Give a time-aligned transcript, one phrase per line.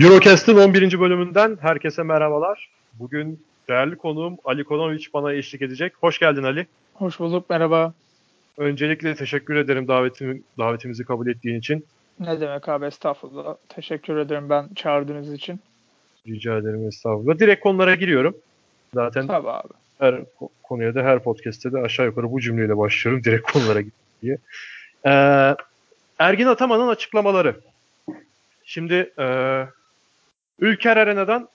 [0.00, 1.00] Eurocast'ın 11.
[1.00, 2.70] bölümünden herkese merhabalar.
[2.94, 5.92] Bugün değerli konuğum Ali Konoviç bana eşlik edecek.
[6.00, 6.66] Hoş geldin Ali.
[6.94, 7.92] Hoş bulduk, merhaba.
[8.58, 11.86] Öncelikle teşekkür ederim davetimi, davetimizi kabul ettiğin için.
[12.20, 13.56] Ne demek abi estağfurullah.
[13.68, 15.60] Teşekkür ederim ben çağırdığınız için.
[16.28, 17.38] Rica ederim estağfurullah.
[17.38, 18.36] Direkt konulara giriyorum.
[18.94, 19.68] Zaten Tabii abi.
[19.98, 20.20] her
[20.62, 23.24] konuya da her podcast'te de aşağı yukarı bu cümleyle başlıyorum.
[23.24, 23.80] Direkt konulara
[24.22, 24.38] diye.
[25.06, 25.56] Ee,
[26.18, 27.56] Ergin Ataman'ın açıklamaları.
[28.64, 29.24] Şimdi e,
[30.60, 31.48] Ülker Arena'dan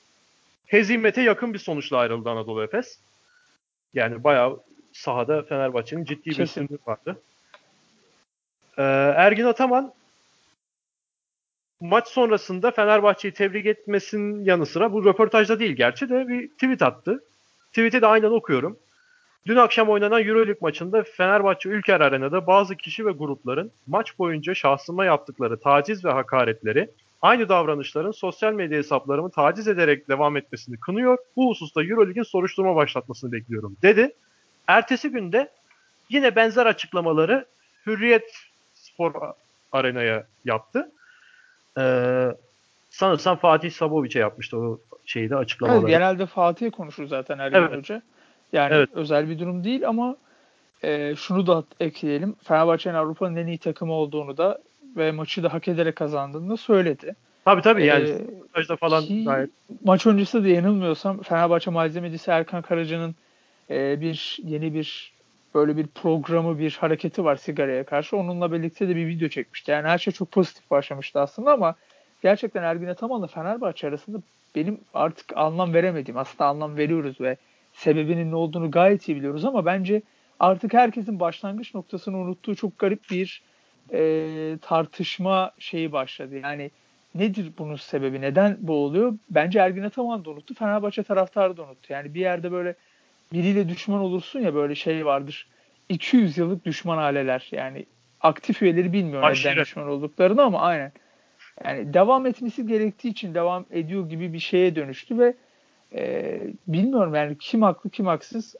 [0.66, 3.00] hezimete yakın bir sonuçla ayrıldı Anadolu Efes.
[3.94, 4.60] Yani bayağı
[4.94, 7.22] sahada Fenerbahçe'nin ciddi bir üstünlüğü vardı.
[8.78, 8.84] Ee,
[9.16, 9.94] Ergin Ataman
[11.82, 17.24] maç sonrasında Fenerbahçe'yi tebrik etmesinin yanı sıra bu röportajda değil gerçi de bir tweet attı.
[17.70, 18.78] Tweet'i de aynen okuyorum.
[19.48, 25.06] Dün akşam oynanan Euroleague maçında Fenerbahçe Ülker Arena'da bazı kişi ve grupların maç boyunca şahsıma
[25.06, 26.90] yaptıkları taciz ve hakaretleri
[27.26, 31.18] aynı davranışların sosyal medya hesaplarımı taciz ederek devam etmesini kınıyor.
[31.36, 34.14] Bu hususta Euroleague'in soruşturma başlatmasını bekliyorum dedi.
[34.68, 35.52] Ertesi günde
[36.10, 37.46] yine benzer açıklamaları
[37.86, 38.34] Hürriyet
[38.74, 39.14] Spor
[39.72, 40.92] Arena'ya yaptı.
[41.78, 42.28] Ee,
[42.90, 45.82] sanırsam Fatih Sabovic'e yapmıştı o şeyde açıklamaları.
[45.82, 47.78] Evet, genelde Fatih konuşur zaten Ergin Evet.
[47.78, 48.02] Hoca.
[48.54, 48.90] Yani Evet.
[48.94, 50.18] özel bir durum değil ama
[50.84, 52.36] e, şunu da ekleyelim.
[52.44, 54.60] Fenerbahçe'nin Avrupa'nın en iyi takımı olduğunu da
[54.98, 57.16] ve maçı da hak ederek kazandığını da söyledi.
[57.46, 58.10] Tabii tabii yani
[58.70, 59.50] Ee, falan ki gayet
[59.84, 63.16] maç öncesi de yanılmıyorsam Fenerbahçe malzemecisi Erkan Karaca'nın
[63.70, 65.14] e, bir yeni bir
[65.56, 68.18] böyle bir programı bir hareketi var sigaraya karşı.
[68.18, 69.72] Onunla birlikte de bir video çekmişti.
[69.72, 71.76] Yani her şey çok pozitif başlamıştı aslında ama
[72.24, 74.18] gerçekten Ergin Ataman'la Fenerbahçe arasında
[74.56, 77.38] benim artık anlam veremediğim aslında anlam veriyoruz ve
[77.74, 80.02] sebebinin ne olduğunu gayet iyi biliyoruz ama bence
[80.40, 83.42] artık herkesin başlangıç noktasını unuttuğu çok garip bir
[83.94, 86.36] e, tartışma şeyi başladı.
[86.44, 86.72] Yani
[87.16, 88.22] nedir bunun sebebi?
[88.22, 89.14] Neden bu oluyor?
[89.30, 90.54] Bence Ergin Ataman da unuttu.
[90.54, 91.94] Fenerbahçe taraftarı da unuttu.
[91.94, 92.76] Yani bir yerde böyle
[93.34, 95.48] biriyle düşman olursun ya böyle şey vardır.
[95.90, 97.48] 200 yıllık düşman aileler.
[97.52, 97.86] Yani
[98.22, 99.58] aktif üyeleri bilmiyor neden Aşiret.
[99.58, 100.92] düşman olduklarını ama aynen.
[101.64, 105.34] Yani devam etmesi gerektiği için devam ediyor gibi bir şeye dönüştü ve
[105.94, 108.56] e, bilmiyorum yani kim haklı kim haksız.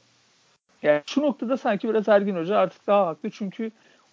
[0.84, 3.72] Yani şu noktada sanki biraz Ergin Hoca artık daha haklı çünkü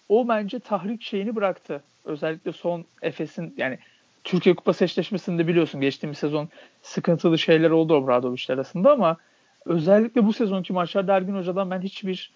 [0.09, 1.83] o bence tahrik şeyini bıraktı.
[2.05, 3.79] Özellikle son Efes'in yani
[4.23, 6.49] Türkiye Kupası eşleşmesinde biliyorsun geçtiğimiz sezon
[6.81, 9.17] sıkıntılı şeyler oldu Obradoviç arasında ama
[9.65, 12.31] özellikle bu sezonki maçlarda Ergin Hoca'dan ben hiçbir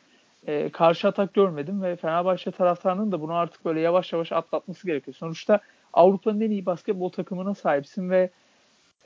[0.48, 5.16] e, karşı atak görmedim ve Fenerbahçe taraftarının da bunu artık böyle yavaş yavaş atlatması gerekiyor.
[5.16, 5.60] Sonuçta
[5.94, 8.30] Avrupa'nın en iyi basketbol takımına sahipsin ve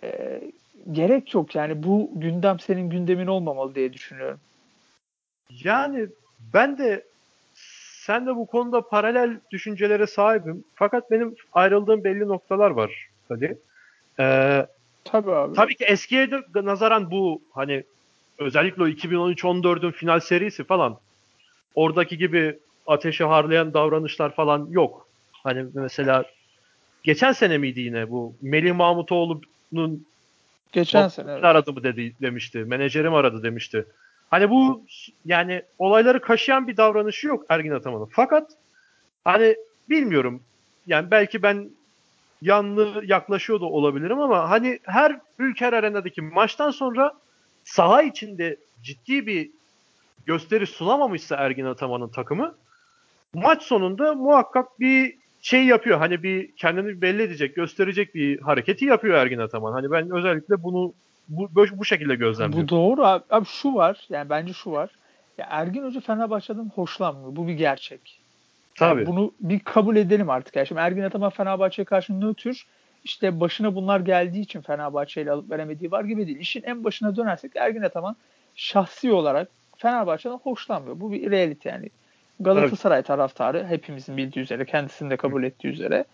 [0.04, 0.42] e,
[0.92, 4.40] gerek yok yani bu gündem senin gündemin olmamalı diye düşünüyorum.
[5.64, 6.08] Yani
[6.54, 7.11] ben de
[8.02, 10.64] sen de bu konuda paralel düşüncelere sahibim.
[10.76, 13.58] Fakat benim ayrıldığım belli noktalar var hadi.
[14.20, 14.66] Ee,
[15.04, 15.56] Tabii abi.
[15.56, 17.84] tabii ki eskiye de nazaran bu hani
[18.38, 20.98] özellikle o 2013-14'ün final serisi falan
[21.76, 25.08] oradaki gibi ateşe harlayan davranışlar falan yok.
[25.32, 26.26] Hani mesela
[27.04, 30.06] geçen sene miydi yine bu Melih Mahmutoğlu'nun
[30.72, 31.32] Geçen sene.
[31.32, 31.44] evet.
[31.44, 32.58] aradı mı dedi demişti.
[32.58, 33.86] Menajerim aradı demişti.
[34.32, 34.86] Hani bu
[35.26, 38.10] yani olayları kaşıyan bir davranışı yok Ergin Ataman'ın.
[38.12, 38.52] Fakat
[39.26, 39.56] hani
[39.90, 40.44] bilmiyorum.
[40.88, 41.70] Yani belki ben
[42.42, 47.14] yanlı yaklaşıyor da olabilirim ama hani her Ülker Arena'daki maçtan sonra
[47.64, 49.50] saha içinde ciddi bir
[50.26, 52.56] gösteri sunamamışsa Ergin Ataman'ın takımı
[53.34, 55.98] maç sonunda muhakkak bir şey yapıyor.
[55.98, 59.74] Hani bir kendini belli edecek, gösterecek bir hareketi yapıyor Ergin Ataman.
[59.74, 60.94] Hani ben özellikle bunu
[61.32, 62.68] bu, bu, bu şekilde gözlemliyorum.
[62.68, 63.24] Bu doğru abi.
[63.30, 64.90] Abi şu var yani bence şu var.
[65.38, 67.36] Ya Ergin Hoca Fenerbahçe'den hoşlanmıyor.
[67.36, 68.20] Bu bir gerçek.
[68.76, 69.00] Tabii.
[69.00, 70.56] Yani bunu bir kabul edelim artık.
[70.56, 72.66] Yani şimdi Ergin Ataman Fenerbahçe'ye karşı nötr
[73.04, 76.40] işte başına bunlar geldiği için Fenerbahçe ile alıp veremediği var gibi değil.
[76.40, 78.16] İşin en başına dönersek Ergin Ataman
[78.56, 81.00] şahsi olarak Fenerbahçe'den hoşlanmıyor.
[81.00, 81.90] Bu bir realite yani.
[82.40, 86.06] Galatasaray taraftarı hepimizin bildiği üzere, kendisinin de kabul ettiği üzere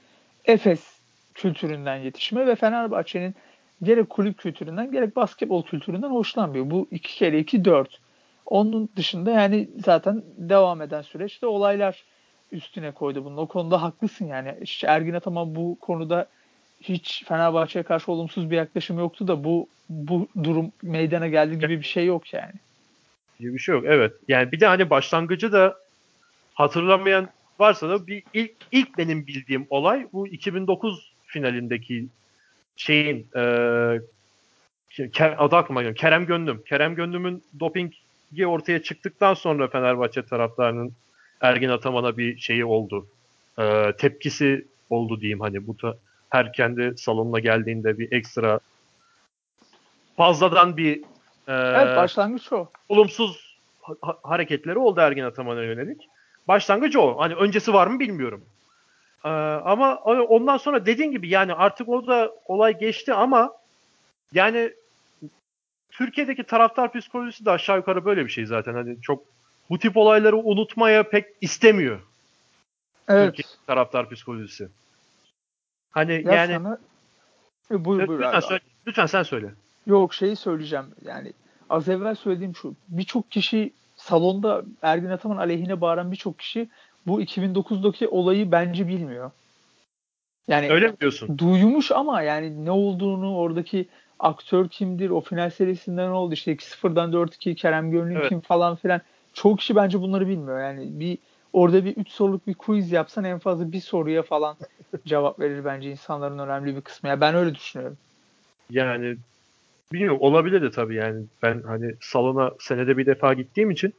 [0.46, 0.98] Efes
[1.34, 3.36] kültüründen yetişme ve Fenerbahçe'nin
[3.84, 6.70] gerek kulüp kültüründen gerek basketbol kültüründen hoşlanmıyor.
[6.70, 8.00] Bu iki kere iki dört.
[8.46, 12.04] Onun dışında yani zaten devam eden süreçte olaylar
[12.52, 13.38] üstüne koydu bunun.
[13.38, 14.56] O konuda haklısın yani.
[14.62, 16.28] İşte Ergin Ataman bu konuda
[16.82, 21.86] hiç Fenerbahçe'ye karşı olumsuz bir yaklaşım yoktu da bu bu durum meydana geldi gibi bir
[21.86, 22.54] şey yok yani.
[23.40, 23.84] Gibi bir şey yok.
[23.88, 24.14] Evet.
[24.28, 25.78] Yani bir de hani başlangıcı da
[26.54, 27.30] hatırlamayan
[27.60, 32.08] varsa da bir ilk, ilk benim bildiğim olay bu 2009 finalindeki
[32.78, 33.42] şeyin e,
[35.38, 35.96] adı aklıma gelmiyor.
[35.96, 36.64] Kerem Gönlüm.
[36.70, 40.92] Kerem Gönlüm'ün dopingi ortaya çıktıktan sonra Fenerbahçe taraftarının
[41.42, 43.08] Ergin Ataman'a bir şeyi oldu.
[43.60, 45.98] E, tepkisi oldu diyeyim hani bu ta-
[46.30, 48.60] her kendi salonuna geldiğinde bir ekstra
[50.18, 50.98] fazladan bir
[51.48, 52.70] e, evet başlangıç o.
[52.90, 53.58] Olumsuz
[54.02, 56.08] ha- hareketleri oldu Ergin Ataman'a yönelik.
[56.48, 57.20] Başlangıcı o.
[57.20, 58.46] Hani öncesi var mı bilmiyorum.
[59.28, 63.54] Ee, ama ondan sonra dediğin gibi yani artık orada olay geçti ama
[64.34, 64.74] yani
[65.92, 68.74] Türkiye'deki taraftar psikolojisi de aşağı yukarı böyle bir şey zaten.
[68.74, 69.24] Hani çok
[69.70, 72.00] bu tip olayları unutmaya pek istemiyor.
[73.08, 73.36] Evet.
[73.36, 74.70] Türkiye taraftar psikolojisi.
[75.92, 76.78] Hani ya yani sana...
[77.72, 79.54] E, buyur, buyur lütfen, söyle, lütfen sen söyle.
[79.86, 80.86] Yok şeyi söyleyeceğim.
[81.06, 81.34] Yani
[81.70, 82.76] az evvel söylediğim şu.
[82.88, 86.70] Birçok kişi salonda Ergin Ataman aleyhine bağıran birçok kişi
[87.08, 89.32] bu 2009'daki olayı bence bilmiyor.
[90.48, 91.38] Yani Öyle mi diyorsun?
[91.38, 93.88] Duymuş ama yani ne olduğunu oradaki
[94.20, 98.30] aktör kimdir, o final serisinden ne oldu işte 2-0'dan 4-2 Kerem Gönlün evet.
[98.30, 99.02] kim falan filan.
[99.34, 100.62] Çoğu kişi bence bunları bilmiyor.
[100.62, 101.18] Yani bir
[101.54, 104.56] orada bir 3 soruluk bir quiz yapsan en fazla bir soruya falan
[105.06, 107.10] cevap verir bence insanların önemli bir kısmı.
[107.10, 107.98] Yani ben öyle düşünüyorum.
[108.70, 109.18] Yani
[109.94, 113.94] bilmiyorum olabilir de tabii yani ben hani salona senede bir defa gittiğim için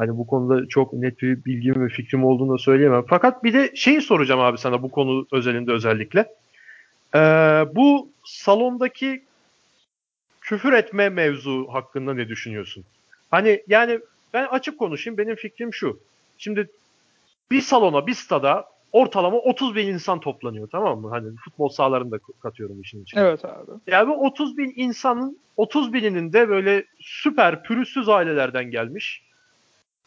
[0.00, 3.04] hani bu konuda çok net bir bilgim ve fikrim olduğunu da söyleyemem.
[3.08, 6.20] Fakat bir de şeyi soracağım abi sana bu konu özelinde özellikle.
[7.14, 7.18] Ee,
[7.74, 9.24] bu salondaki
[10.40, 12.84] küfür etme mevzu hakkında ne düşünüyorsun?
[13.30, 14.00] Hani yani
[14.34, 16.00] ben açık konuşayım benim fikrim şu.
[16.38, 16.70] Şimdi
[17.50, 21.10] bir salona bir stada ortalama 30 bin insan toplanıyor tamam mı?
[21.10, 23.20] Hani futbol sahalarını da katıyorum işin içine.
[23.20, 23.70] Evet abi.
[23.86, 29.29] Yani bu 30 bin insanın 30 bininin de böyle süper pürüzsüz ailelerden gelmiş.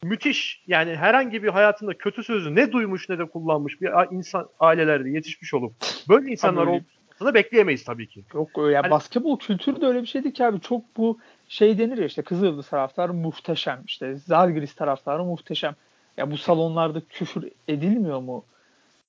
[0.04, 5.10] Müthiş yani herhangi bir hayatında kötü sözü ne duymuş ne de kullanmış bir insan ailelerde
[5.10, 5.74] yetişmiş olup
[6.10, 8.24] böyle insanlar olmasını bekleyemeyiz tabii ki.
[8.34, 11.98] Yok ya yani, basketbol kültürü de öyle bir şeydi ki abi çok bu şey denir
[11.98, 15.76] ya işte Kızıldız taraftarı muhteşem işte Zalgiris taraftarı muhteşem.
[16.18, 18.46] Ya bu salonlarda küfür edilmiyor mu?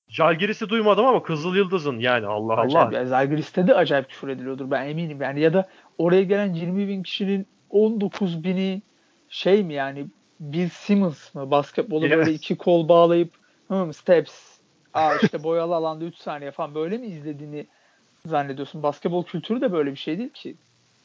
[0.08, 3.06] Jalgiris'i duymadım ama Kızıl Yıldız'ın yani Allah acayip, Allah.
[3.06, 5.22] Zalgiris'te de acayip küfür ediliyordur ben eminim.
[5.22, 5.68] Yani ya da
[5.98, 8.82] oraya gelen 20 bin kişinin 19 bini
[9.28, 10.06] şey mi yani
[10.52, 12.16] Bill Simmons mı basketbolu yes.
[12.16, 13.30] böyle iki kol bağlayıp
[13.68, 14.34] hmm, steps
[14.94, 17.66] aa işte boyalı alanda 3 saniye falan böyle mi izlediğini
[18.26, 18.82] zannediyorsun?
[18.82, 20.56] Basketbol kültürü de böyle bir şey değil ki.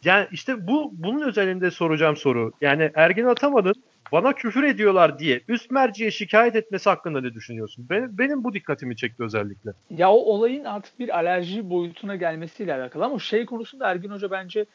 [0.04, 2.52] Yani işte bu bunun özelinde soracağım soru.
[2.62, 3.76] Yani Ergin Ataman'ın
[4.12, 7.86] bana küfür ediyorlar diye üst merciye şikayet etmesi hakkında ne düşünüyorsun?
[7.90, 9.72] Benim, benim bu dikkatimi çekti özellikle.
[9.90, 14.66] Ya o olayın artık bir alerji boyutuna gelmesiyle alakalı ama şey konusunda Ergin Hoca bence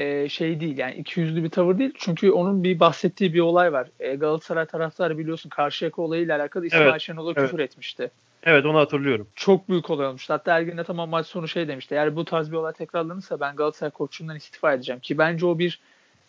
[0.00, 1.92] e, şey değil yani iki yüzlü bir tavır değil.
[1.98, 3.88] Çünkü onun bir bahsettiği bir olay var.
[4.00, 7.42] E, Galatasaray taraftarı biliyorsun Karşıyaka olayıyla alakalı İsmail evet, Şenol'a evet.
[7.42, 8.10] küfür etmişti.
[8.42, 9.28] Evet onu hatırlıyorum.
[9.34, 10.34] Çok büyük olay olmuştu.
[10.34, 11.94] Hatta Ergin tamam maç sonu şey demişti.
[11.94, 15.00] Eğer bu tarz bir olay tekrarlanırsa ben Galatasaray koçundan istifa edeceğim.
[15.00, 15.80] Ki bence o bir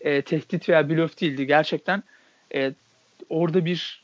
[0.01, 1.47] e, tehdit veya blöf değildi.
[1.47, 2.03] Gerçekten
[2.55, 2.73] e,
[3.29, 4.01] orada bir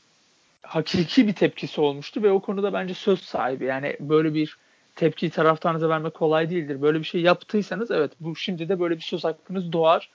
[0.62, 3.66] hakiki bir tepkisi olmuştu ve o konuda bence söz sahibi.
[3.66, 4.58] Yani böyle bir
[4.98, 6.82] tepkiyi taraftarınıza vermek kolay değildir.
[6.82, 10.10] Böyle bir şey yaptıysanız evet bu şimdi de böyle bir söz hakkınız doğar.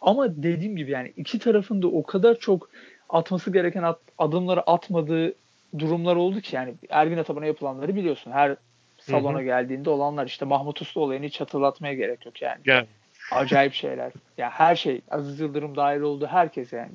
[0.00, 2.70] Ama dediğim gibi yani iki tarafın da o kadar çok
[3.08, 5.34] atması gereken at, adımları atmadığı
[5.78, 8.30] durumlar oldu ki yani Ergin Ataman'a yapılanları biliyorsun.
[8.30, 8.56] Her
[8.98, 9.44] salona hı hı.
[9.44, 12.58] geldiğinde olanlar işte Mahmut Uslu olayını hiç hatırlatmaya gerek yok yani.
[12.64, 12.86] Gel.
[13.32, 14.06] Acayip şeyler.
[14.06, 16.92] Ya yani her şey Aziz Yıldırım dahil oldu herkes yani.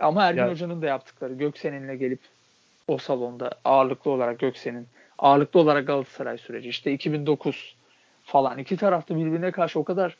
[0.00, 0.50] Ama Ergin ya.
[0.50, 2.20] Hoca'nın da yaptıkları Göksen'inle gelip
[2.88, 4.86] o salonda ağırlıklı olarak Göksen'in
[5.20, 7.76] ağırlıklı olarak Galatasaray süreci işte 2009
[8.24, 10.16] falan iki tarafta birbirine karşı o kadar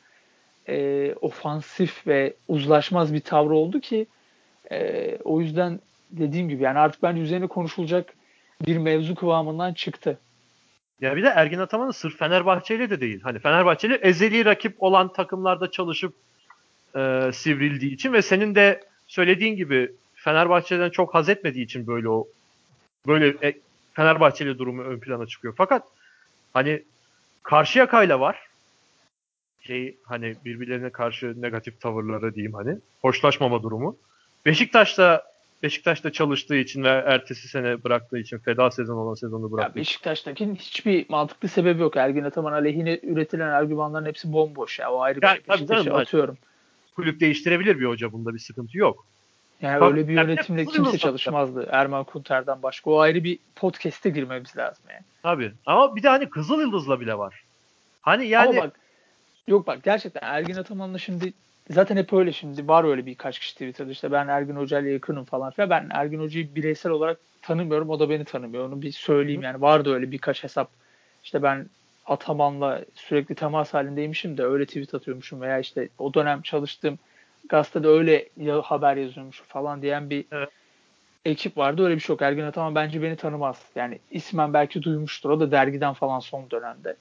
[0.68, 4.06] e, ofansif ve uzlaşmaz bir tavrı oldu ki
[4.72, 5.80] e, o yüzden
[6.10, 8.14] dediğim gibi yani artık bence üzerine konuşulacak
[8.66, 10.18] bir mevzu kıvamından çıktı.
[11.00, 13.20] Ya bir de Ergin Ataman'ın sırf Fenerbahçe'yle de değil.
[13.22, 16.14] Hani Fenerbahçeli ezeli rakip olan takımlarda çalışıp
[16.96, 22.28] e, sivrildiği için ve senin de söylediğin gibi Fenerbahçe'den çok haz etmediği için böyle o
[23.06, 23.54] böyle e,
[23.92, 25.54] Fenerbahçeli durumu ön plana çıkıyor.
[25.56, 25.82] Fakat
[26.54, 26.82] hani
[27.42, 28.46] Karşıyaka'yla var.
[29.60, 32.78] Şey hani birbirlerine karşı negatif tavırları diyeyim hani.
[33.02, 33.96] Hoşlaşmama durumu.
[34.46, 35.30] Beşiktaş'ta
[35.62, 39.78] Beşiktaş'ta çalıştığı için ve ertesi sene bıraktığı için feda sezon olan sezonu bıraktı.
[39.78, 41.96] Ya Beşiktaş'takinin hiçbir mantıklı sebebi yok.
[41.96, 44.92] Ergin Ataman aleyhine üretilen argümanların hepsi bomboş ya.
[44.92, 45.66] O ayrı bir yani, şey.
[45.66, 46.38] Tabii, atıyorum.
[46.96, 49.06] Kulüp değiştirebilir bir hoca bunda bir sıkıntı yok.
[49.62, 51.68] Yani Tabii, öyle bir yönetimle kimse çalışmazdı.
[51.70, 52.90] Erman Kunter'den başka.
[52.90, 55.02] O ayrı bir podcast'e girmemiz lazım yani.
[55.22, 55.52] Tabii.
[55.66, 57.42] Ama bir de hani Kızıl Yıldız'la bile var.
[58.02, 58.80] Hani yani Ama bak
[59.46, 61.32] yok bak gerçekten Ergin Ataman'la şimdi
[61.70, 65.24] zaten hep öyle şimdi var öyle birkaç kişi Twitter'da işte ben Ergin Hoca ile yakınım
[65.24, 65.70] falan filan.
[65.70, 67.90] Ben Ergin Hoca'yı bireysel olarak tanımıyorum.
[67.90, 68.68] O da beni tanımıyor.
[68.68, 69.60] Onu bir söyleyeyim yani.
[69.60, 70.70] Vardı öyle birkaç hesap.
[71.24, 71.66] İşte ben
[72.06, 76.98] Ataman'la sürekli temas halindeymişim de öyle tweet atıyormuşum veya işte o dönem çalıştığım
[77.50, 80.48] gazetede öyle ya, haber yazıyormuş falan diyen bir evet.
[81.24, 81.84] ekip vardı.
[81.84, 82.22] Öyle bir şey yok.
[82.22, 83.62] Ergin Ataman bence beni tanımaz.
[83.74, 85.30] Yani ismen belki duymuştur.
[85.30, 86.96] O da dergiden falan son dönemde.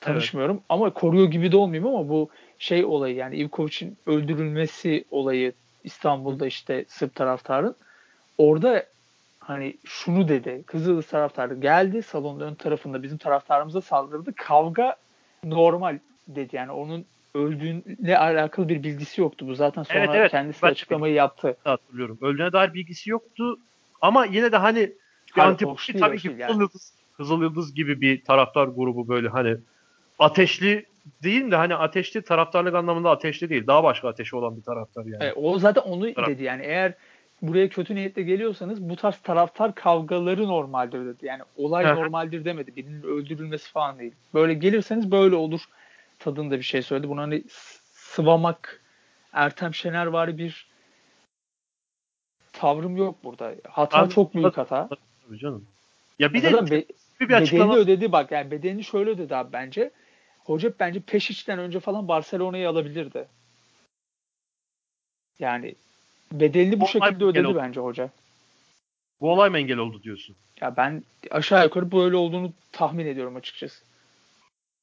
[0.00, 0.64] tanışmıyorum evet.
[0.68, 5.52] ama koruyor gibi de olmayayım ama bu şey olayı yani Ivkovic'in öldürülmesi olayı
[5.84, 7.76] İstanbul'da işte Sırp taraftarın
[8.38, 8.84] orada
[9.38, 10.62] hani şunu dedi.
[10.66, 14.32] Kızıldız taraftarı geldi salonun ön tarafında bizim taraftarımıza saldırdı.
[14.36, 14.96] Kavga
[15.44, 16.56] normal dedi.
[16.56, 19.46] Yani onun öldüğüne alakalı bir bilgisi yoktu.
[19.48, 20.30] Bu zaten sonra evet, evet.
[20.30, 21.56] kendisi ben açıklamayı yaptı.
[21.64, 22.18] Hatırlıyorum.
[22.22, 23.58] Öldüğüne dair bilgisi yoktu.
[24.00, 24.92] Ama yine de hani
[25.36, 26.46] antipati tabii ki yani.
[26.46, 29.56] Kızıl, Yıldız, Kızıl Yıldız gibi bir taraftar grubu böyle hani
[30.18, 30.86] ateşli
[31.22, 33.66] değil de hani ateşli taraftarlık anlamında ateşli değil.
[33.66, 35.16] Daha başka ateşi olan bir taraftar yani.
[35.20, 36.28] Evet, o zaten onu Taraf.
[36.28, 36.94] dedi yani eğer
[37.42, 41.26] buraya kötü niyetle geliyorsanız bu tarz taraftar kavgaları normaldir dedi.
[41.26, 42.76] Yani olay normaldir demedi.
[42.76, 44.12] Birinin öldürülmesi falan değil.
[44.34, 45.60] Böyle gelirseniz böyle olur
[46.24, 47.08] tadında bir şey söyledi.
[47.08, 47.44] Bunu hani
[47.92, 48.82] sıvamak
[49.32, 50.66] Ertem Şener var bir
[52.52, 53.54] tavrım yok burada.
[53.68, 54.88] Hata Abi, çok büyük hata.
[55.26, 55.66] Tabii canım.
[56.18, 56.84] Ya bir de be,
[57.20, 57.72] bir açıklama...
[57.72, 59.90] bedelini ödedi bak yani bedelini şöyle ödedi abi bence.
[60.38, 63.28] Hoca bence Peşiç'ten önce falan Barcelona'yı alabilirdi.
[65.38, 65.74] Yani
[66.32, 67.58] bedelini bu, bu şekilde ödedi oldu.
[67.58, 68.10] bence hoca.
[69.20, 70.36] Bu olay mı engel oldu diyorsun?
[70.60, 73.84] Ya ben aşağı yukarı böyle olduğunu tahmin ediyorum açıkçası.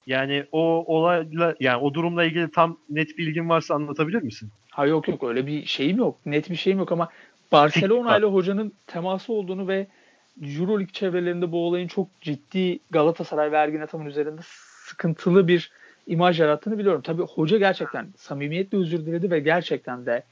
[0.08, 4.50] Yani o olayla yani o durumla ilgili tam net bilgin varsa anlatabilir misin?
[4.72, 6.25] Ha yok yok öyle bir şeyim yok.
[6.25, 7.10] Net bir şeyim yok ama
[7.51, 9.88] Barcelona ile hocanın teması olduğunu ve
[10.41, 14.41] Euroleague çevrelerinde bu olayın çok ciddi Galatasaray ve Ergin Ataman üzerinde
[14.86, 15.72] sıkıntılı bir
[16.08, 17.01] imaj yarattığını biliyorum.
[17.01, 20.24] Tabii hoca gerçekten samimiyetle özür diledi ve gerçekten de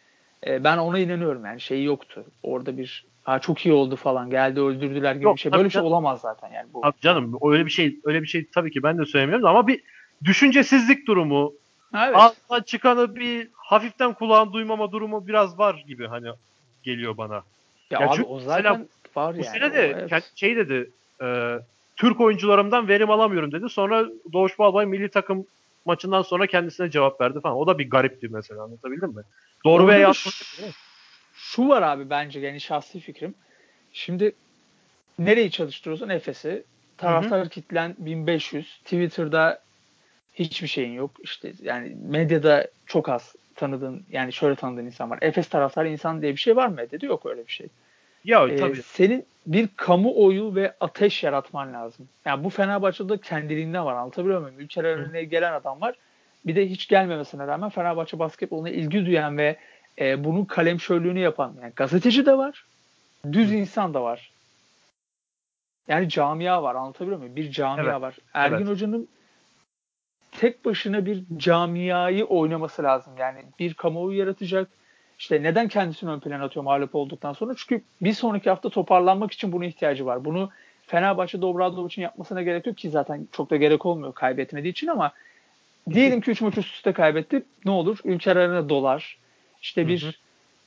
[0.48, 2.24] e, ben ona inanıyorum yani şey yoktu.
[2.44, 5.52] Orada bir ha çok iyi oldu falan geldi öldürdüler gibi Yok, bir şey.
[5.52, 6.86] Böyle bir şey olamaz zaten yani bu.
[6.86, 9.82] Abi canım öyle bir şey öyle bir şey tabii ki ben de söylemiyorum ama bir
[10.24, 11.54] düşüncesizlik durumu
[11.96, 12.16] evet.
[12.16, 16.28] ağzından çıkanı bir hafiften kulağın duymama durumu biraz var gibi hani
[16.84, 17.44] geliyor bana.
[17.90, 19.40] Ya, ya abi o zaten var bu yani.
[19.40, 20.32] Bu sene de evet.
[20.36, 20.90] şey dedi
[21.22, 21.58] e,
[21.96, 23.70] Türk oyuncularımdan verim alamıyorum dedi.
[23.70, 25.46] Sonra Doğuş Balbay milli takım
[25.86, 27.56] maçından sonra kendisine cevap verdi falan.
[27.56, 29.22] O da bir garipti mesela anlatabildim mi?
[29.66, 30.54] Doğru veya yanlış.
[31.34, 33.36] Şu var abi bence yani şahsi fikrim.
[33.94, 34.36] Şimdi
[35.20, 36.10] nereyi çalıştırıyorsun?
[36.10, 36.64] Efes'i.
[36.98, 38.80] Taraftar kitlen 1500.
[38.84, 39.62] Twitter'da
[40.34, 41.12] hiçbir şeyin yok.
[41.24, 45.20] İşte yani medyada çok az tanıdığın yani şöyle tanıdığın insan var.
[45.22, 47.06] Efes taraftarı insan diye bir şey var mı medyada?
[47.06, 47.68] Yok öyle bir şey.
[48.24, 48.84] Ya ee, tabii.
[48.84, 52.10] Senin bir kamuoyu ve ateş yaratman lazım.
[52.26, 53.96] Yani bu Fenerbahçe'de kendiliğinden var.
[53.96, 54.60] Anlatabiliyor muyum?
[54.60, 55.96] Ülkeler önüne gelen adam var.
[56.46, 59.58] Bir de hiç gelmemesine rağmen Fenerbahçe basketboluna ilgi duyan ve
[60.00, 62.66] e, bunun kalemşörlüğünü yapan yani gazeteci de var.
[63.32, 64.32] Düz insan da var.
[65.88, 66.76] Yani camia var.
[66.76, 67.36] Anlatabiliyor muyum?
[67.36, 68.02] Bir camia evet.
[68.02, 68.16] var.
[68.34, 68.68] Ergin evet.
[68.68, 69.08] Hoca'nın
[70.32, 73.14] tek başına bir camiayı oynaması lazım.
[73.18, 74.70] Yani bir kamuoyu yaratacak.
[75.20, 77.54] İşte neden kendisini ön plana atıyor mağlup olduktan sonra?
[77.58, 80.26] Çünkü bir sonraki hafta toparlanmak için buna ihtiyacı var.
[80.26, 80.50] Bunu
[80.88, 85.12] Fenerbahçe Dobradovic'in yapmasına gerek yok ki zaten çok da gerek olmuyor kaybetmediği için ama
[85.90, 87.44] diyelim ki 3 maç üst üste kaybetti.
[87.66, 87.98] Ne olur?
[88.04, 89.18] Ülker arasında dolar.
[89.62, 90.12] İşte bir hı hı.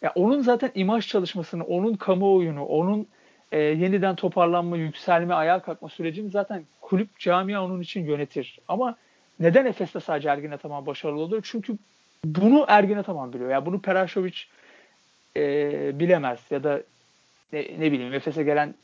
[0.02, 3.06] Ya onun zaten imaj çalışmasını, onun kamuoyunu, onun
[3.52, 8.58] e, yeniden toparlanma, yükselme, ayağa kalkma sürecini zaten kulüp camia onun için yönetir.
[8.68, 8.96] Ama
[9.40, 11.42] neden Efes'te sadece Ergin Ataman başarılı oluyor?
[11.44, 11.76] Çünkü
[12.24, 13.50] bunu Ergin Ataman biliyor.
[13.50, 14.36] Yani bunu Peraşovic
[15.36, 16.82] e, bilemez ya da
[17.52, 18.74] ne, ne bileyim Efes'e gelen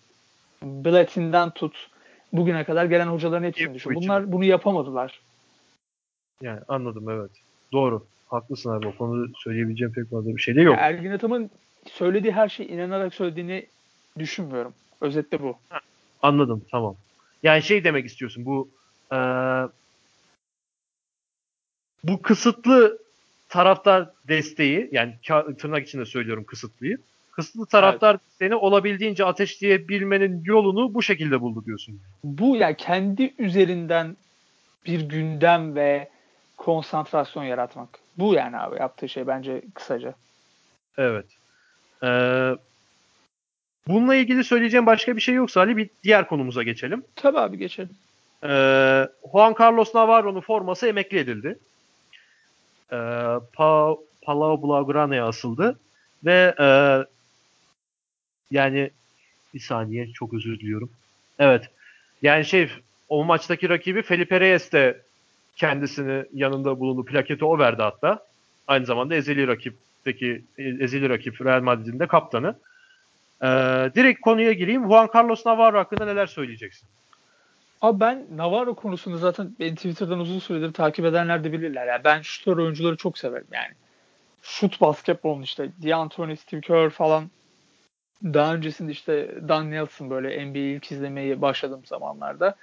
[0.62, 1.90] Blatty'nden tut
[2.32, 3.94] bugüne kadar gelen hocaların hepsini düşün.
[3.94, 5.20] Bunlar bunu yapamadılar.
[6.42, 7.30] Yani anladım evet.
[7.72, 8.06] Doğru.
[8.28, 8.86] Haklısın abi.
[8.86, 10.76] O konuda söyleyebileceğim pek fazla bir şey de yok.
[10.76, 11.50] Yani Ergin Ataman
[11.86, 13.66] söylediği her şeyi inanarak söylediğini
[14.18, 14.74] düşünmüyorum.
[15.00, 15.56] Özetle bu.
[16.22, 16.64] anladım.
[16.70, 16.94] Tamam.
[17.42, 18.44] Yani şey demek istiyorsun.
[18.46, 18.68] Bu
[19.12, 19.16] ee,
[22.04, 22.98] bu kısıtlı
[23.48, 25.14] taraftar desteği yani
[25.58, 26.98] tırnak içinde söylüyorum kısıtlıyı.
[27.32, 28.20] Kısıtlı taraftar evet.
[28.26, 32.00] desteğini olabildiğince ateşleyebilmenin yolunu bu şekilde buldu diyorsun.
[32.24, 34.16] Bu ya yani kendi üzerinden
[34.86, 36.08] bir gündem ve
[36.58, 37.88] konsantrasyon yaratmak.
[38.18, 40.14] Bu yani abi yaptığı şey bence kısaca.
[40.98, 41.26] Evet.
[42.02, 42.56] Ee,
[43.88, 47.04] bununla ilgili söyleyeceğim başka bir şey yoksa Ali bir diğer konumuza geçelim.
[47.16, 47.96] Tabii abi geçelim.
[48.42, 51.58] Ee, Juan Carlos Navarro'nun forması emekli edildi.
[52.92, 52.96] Ee,
[53.52, 55.78] pa Palau Blaugrane'ye asıldı
[56.24, 56.68] ve e,
[58.50, 58.90] yani
[59.54, 60.90] bir saniye çok özür diliyorum.
[61.38, 61.70] Evet.
[62.22, 62.70] Yani şey
[63.08, 65.02] o maçtaki rakibi Felipe Reyes de
[65.58, 67.04] kendisini yanında bulundu.
[67.04, 68.18] Plaketi o verdi hatta.
[68.66, 72.54] Aynı zamanda ezeli rakipteki ezeli rakip Real Madrid'in de kaptanı.
[73.42, 73.46] Ee,
[73.94, 74.88] direkt konuya gireyim.
[74.88, 76.88] Juan Carlos Navarro hakkında neler söyleyeceksin?
[77.80, 81.86] Abi ben Navarro konusunda zaten beni Twitter'dan uzun süredir takip edenler de bilirler.
[81.86, 83.72] Yani ben şutör oyuncuları çok severim yani.
[84.42, 87.30] Şut basketbolun işte D'Antoni, Steve Kerr falan
[88.24, 92.54] daha öncesinde işte Dan Nelson böyle NBA ilk izlemeye başladığım zamanlarda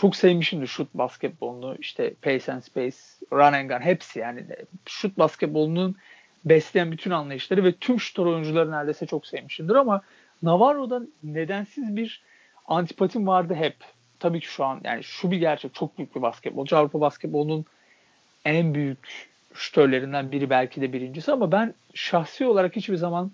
[0.00, 1.76] çok sevmişimdir şut basketbolunu.
[1.80, 2.96] İşte pace and space,
[3.32, 4.44] run and gun hepsi yani
[4.86, 5.96] şut basketbolunun
[6.44, 10.02] besleyen bütün anlayışları ve tüm şutör oyuncuları neredeyse çok sevmişimdir ama
[10.42, 12.22] Navarro'da nedensiz bir
[12.68, 13.76] antipatim vardı hep.
[14.20, 16.76] Tabii ki şu an yani şu bir gerçek çok büyük bir basketbolcu.
[16.76, 17.64] Avrupa basketbolunun
[18.44, 23.30] en büyük şütörlerinden biri belki de birincisi ama ben şahsi olarak hiçbir zaman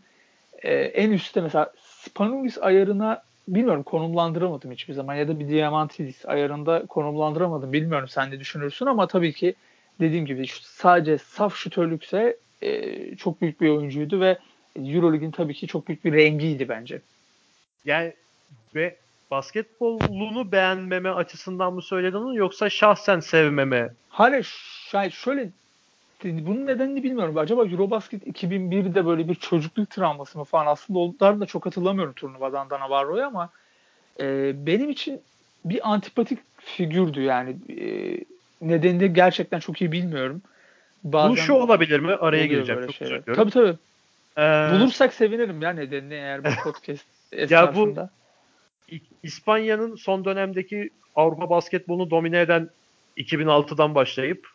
[0.63, 6.87] e, en üstte mesela Spanulis ayarına bilmiyorum konumlandıramadım hiçbir zaman ya da bir Diamantidis ayarında
[6.87, 7.73] konumlandıramadım.
[7.73, 9.55] Bilmiyorum sen ne düşünürsün ama tabii ki
[10.01, 14.39] dediğim gibi sadece saf şütörlükse e, çok büyük bir oyuncuydu ve
[14.77, 17.01] Euroleague'in tabii ki çok büyük bir rengiydi bence.
[17.85, 18.13] Yani
[18.75, 18.97] ve
[19.31, 23.93] basketbolunu beğenmeme açısından mı söyledin yoksa şahsen sevmeme?
[24.09, 24.45] Hani
[24.91, 25.51] şöyle, şöyle
[26.25, 27.39] bunun nedenini bilmiyorum.
[27.39, 32.71] Acaba Eurobasket 2001'de böyle bir çocukluk travması mı falan aslında onları da çok hatırlamıyorum turnuvadan
[32.71, 33.51] da Navarro'ya ama
[34.21, 35.21] e, benim için
[35.65, 37.57] bir antipatik figürdü yani.
[37.81, 38.19] E,
[38.61, 40.43] nedenini gerçekten çok iyi bilmiyorum.
[41.05, 42.13] Bazen Bu şu olabilir mi?
[42.15, 42.81] Araya gireceğim.
[42.81, 43.23] Çok şeyler.
[43.25, 43.77] Tabii tabii.
[44.39, 48.01] Ee, Bulursak sevinirim ya nedenini eğer bu podcast esnasında.
[48.01, 48.11] Ya
[48.91, 52.71] bu İspanya'nın son dönemdeki Avrupa basketbolunu domine eden
[53.17, 54.49] 2006'dan başlayıp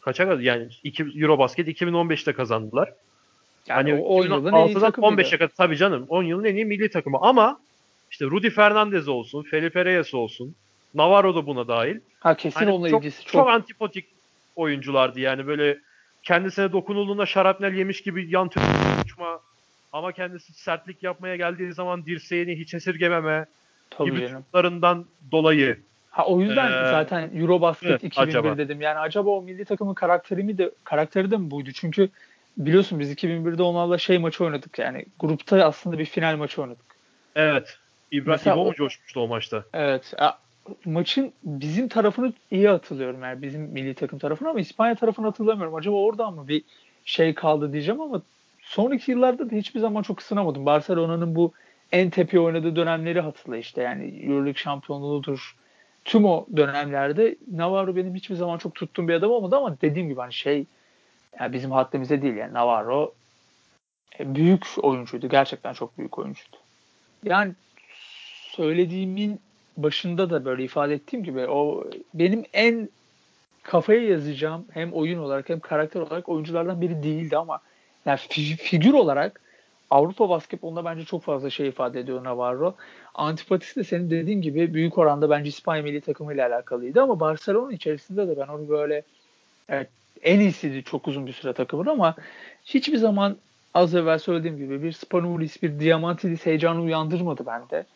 [0.00, 2.92] kaça kadar yani 2 Eurobasket 2015'te kazandılar.
[3.68, 6.64] Yani hani o 10 yılın en iyi 15'e kadar tabii canım 10 yılın en iyi
[6.64, 7.60] milli takımı ama
[8.10, 10.54] işte Rudy Fernandez olsun, Felipe Reyes olsun,
[10.94, 12.00] Navarro da buna dahil.
[12.20, 13.32] Ha kesin hani onunla çok, ilgisi çok.
[13.32, 14.06] Çok antipatik
[14.56, 15.78] oyunculardı yani böyle
[16.22, 18.50] kendisine dokunulduğunda şarapnel yemiş gibi yan
[19.04, 19.40] uçma
[19.92, 23.46] ama kendisi sertlik yapmaya geldiği zaman dirseğini hiç esirgememe
[23.90, 25.80] Tabii gibi tutlarından dolayı
[26.20, 28.58] Ha o yüzden ee, zaten Eurobasket evet, 2001 acaba.
[28.58, 28.80] dedim.
[28.80, 31.70] Yani acaba o milli takımın karakteri mi de karakteri de mi buydu?
[31.74, 32.08] Çünkü
[32.56, 35.04] biliyorsun biz 2001'de onlarla şey maçı oynadık yani.
[35.20, 36.96] Grupta aslında bir final maçı oynadık.
[37.36, 37.78] Evet.
[38.10, 39.64] İbrahim İbo mu coşmuştu o maçta?
[39.72, 40.14] Evet.
[40.20, 40.38] Ya,
[40.84, 45.74] maçın bizim tarafını iyi hatırlıyorum yani bizim milli takım tarafını ama İspanya tarafını hatırlamıyorum.
[45.74, 46.62] Acaba oradan mı bir
[47.04, 48.22] şey kaldı diyeceğim ama
[48.62, 50.66] sonraki yıllarda da hiçbir zaman çok ısınamadım.
[50.66, 51.52] Barcelona'nın bu
[51.92, 55.56] en tepe oynadığı dönemleri hatırla işte yani Euroleague şampiyonluğudur,
[56.04, 60.20] tüm o dönemlerde Navarro benim hiçbir zaman çok tuttuğum bir adam olmadı ama dediğim gibi
[60.20, 60.64] hani şey
[61.40, 63.14] yani bizim haddimize değil yani Navarro
[64.20, 65.28] e, büyük oyuncuydu.
[65.28, 66.56] Gerçekten çok büyük oyuncuydu.
[67.24, 67.52] Yani
[68.50, 69.40] söylediğimin
[69.76, 71.84] başında da böyle ifade ettiğim gibi o
[72.14, 72.88] benim en
[73.62, 77.60] kafaya yazacağım hem oyun olarak hem karakter olarak oyunculardan biri değildi ama
[78.06, 78.18] yani
[78.58, 79.40] figür olarak
[79.90, 82.74] Avrupa basketbolunda bence çok fazla şey ifade ediyor Navarro.
[83.14, 88.28] Antipatisi de senin dediğin gibi büyük oranda bence İspanya milli takımıyla alakalıydı ama Barcelona içerisinde
[88.28, 89.02] de ben onu böyle
[89.68, 89.88] evet,
[90.22, 92.14] en iyisiydi çok uzun bir süre takımın ama
[92.64, 93.36] hiçbir zaman
[93.74, 97.86] az evvel söylediğim gibi bir Spanulis, bir Diamantidis heyecanı uyandırmadı bende.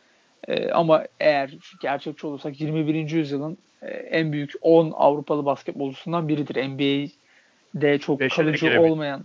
[0.48, 3.10] Ee, ama eğer gerçekçi olursak 21.
[3.10, 6.68] yüzyılın e, en büyük 10 Avrupalı basketbolcusundan biridir.
[6.68, 9.24] NBA'de çok Beşe kalıcı olmayan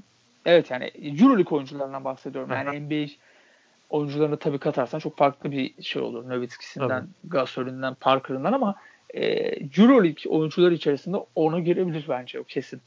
[0.50, 2.50] Evet yani Euroleague oyuncularından bahsediyorum.
[2.52, 2.80] Yani.
[2.80, 3.12] NBA
[3.90, 6.30] oyuncularını tabii katarsan çok farklı bir şey olur.
[6.30, 8.76] Nowitzki'sinden, Gasol'inden, Parker'ından ama
[9.14, 9.24] e,
[9.78, 12.82] Euroleague oyuncular içerisinde ona girebilir bence o kesin.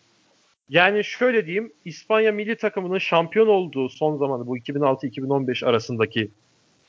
[0.69, 6.31] Yani şöyle diyeyim, İspanya milli takımının şampiyon olduğu son zamanı bu 2006-2015 arasındaki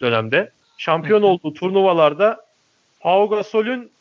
[0.01, 2.45] dönemde şampiyon olduğu turnuvalarda
[2.99, 3.91] Pau Gasol'ün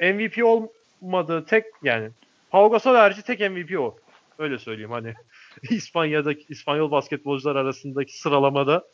[0.00, 2.08] MVP olmadığı tek yani
[2.50, 3.96] Pau Gasol harici tek MVP o.
[4.38, 5.14] Öyle söyleyeyim hani.
[5.70, 8.84] İspanya'daki İspanyol basketbolcular arasındaki sıralamada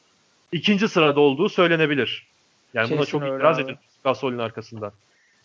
[0.52, 2.26] ikinci sırada olduğu söylenebilir.
[2.74, 4.92] Yani Kesin buna çok itiraz edilmiş Gasol'ün arkasında.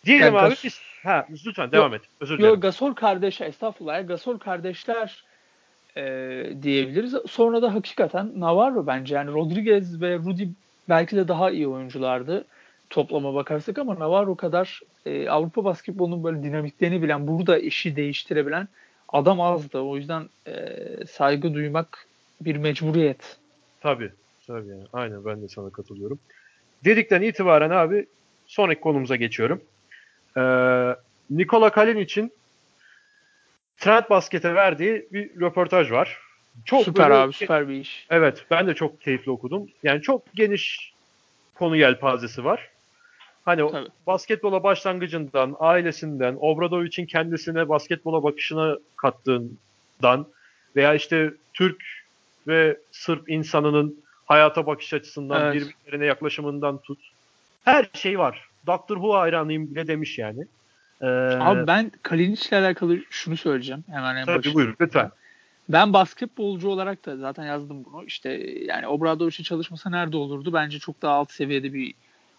[0.05, 2.01] Diyelim yani abi Gas- biz, ha, lütfen devam et.
[2.19, 2.53] Özür dilerim.
[2.53, 4.07] Yo, Gasol kardeş estağfurullah.
[4.07, 5.23] Gasol kardeşler
[5.97, 6.03] e,
[6.61, 7.15] diyebiliriz.
[7.29, 10.43] Sonra da hakikaten Navarro bence yani Rodriguez ve Rudy
[10.89, 12.45] belki de daha iyi oyunculardı
[12.89, 18.67] toplama bakarsak ama Navarro kadar e, Avrupa basketbolunun böyle dinamiklerini bilen, burada işi değiştirebilen
[19.15, 19.79] adam azdı.
[19.79, 20.75] O yüzden e,
[21.11, 22.07] saygı duymak
[22.41, 23.37] bir mecburiyet.
[23.81, 24.11] Tabii.
[24.47, 24.83] Tabii yani.
[24.93, 26.19] Aynen ben de sana katılıyorum.
[26.85, 28.05] Dedikten itibaren abi
[28.47, 29.61] sonraki konumuza geçiyorum.
[30.37, 30.95] Ee,
[31.29, 32.31] Nikola Kalin için
[33.77, 36.19] Trend Basket'e verdiği bir röportaj var.
[36.65, 38.07] Çok süper böyle, abi süper bir iş.
[38.09, 39.67] Evet ben de çok keyifli okudum.
[39.83, 40.93] Yani çok geniş
[41.55, 42.69] konu yelpazesi var.
[43.45, 43.87] Hani Tabii.
[44.07, 50.27] basketbola başlangıcından, ailesinden, Obradovic'in kendisine basketbola bakışına kattığından
[50.75, 51.83] veya işte Türk
[52.47, 55.55] ve Sırp insanının hayata bakış açısından, evet.
[55.55, 56.99] birbirlerine yaklaşımından tut.
[57.65, 58.49] Her şey var.
[58.67, 60.45] Doctor Who hayranıyım bile demiş yani.
[61.01, 61.05] Ee,
[61.39, 63.83] Abi ben Kalinic'le alakalı şunu söyleyeceğim.
[63.89, 64.53] Hemen en tabii başında.
[64.53, 65.11] buyurun lütfen.
[65.69, 68.03] Ben basketbolcu olarak da zaten yazdım bunu.
[68.05, 68.29] İşte
[68.65, 70.53] yani Obradovic'in çalışması nerede olurdu?
[70.53, 71.93] Bence çok daha alt seviyede bir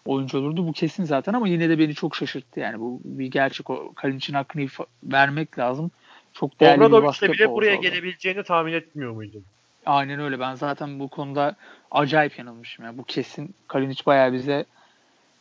[0.07, 0.67] oyuncu olurdu.
[0.67, 2.59] Bu kesin zaten ama yine de beni çok şaşırttı.
[2.59, 3.69] Yani bu bir gerçek.
[3.69, 4.67] O Kalinic'in hakkını
[5.03, 5.91] vermek lazım.
[6.33, 7.81] Çok değerli Obradovic bir basketbol bile buraya oldu.
[7.81, 9.43] gelebileceğini tahmin etmiyor muydun?
[9.85, 10.39] Aynen öyle.
[10.39, 11.55] Ben zaten bu konuda
[11.91, 12.85] acayip yanılmışım.
[12.85, 14.65] Yani bu kesin Kalinic bayağı bize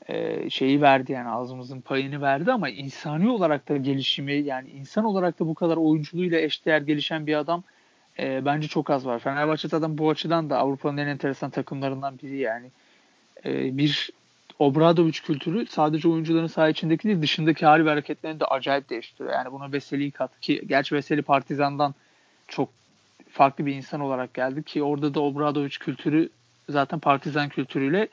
[0.09, 5.41] e, şeyi verdi yani ağzımızın payını verdi ama insani olarak da gelişimi yani insan olarak
[5.41, 7.63] da bu kadar oyunculuğuyla eşdeğer gelişen bir adam
[8.19, 9.19] e, bence çok az var.
[9.19, 12.67] Fenerbahçe zaten bu açıdan da Avrupa'nın en enteresan takımlarından biri yani.
[13.45, 14.11] E, bir
[14.59, 19.35] Obradovic kültürü sadece oyuncuların saha içindeki değil dışındaki hali ve hareketlerini de acayip değiştiriyor.
[19.35, 21.95] Yani buna Veseli'yi kat ki gerçi Veseli Partizan'dan
[22.49, 22.69] çok
[23.31, 26.29] farklı bir insan olarak geldi ki orada da Obradovic kültürü
[26.69, 28.09] zaten Partizan kültürüyle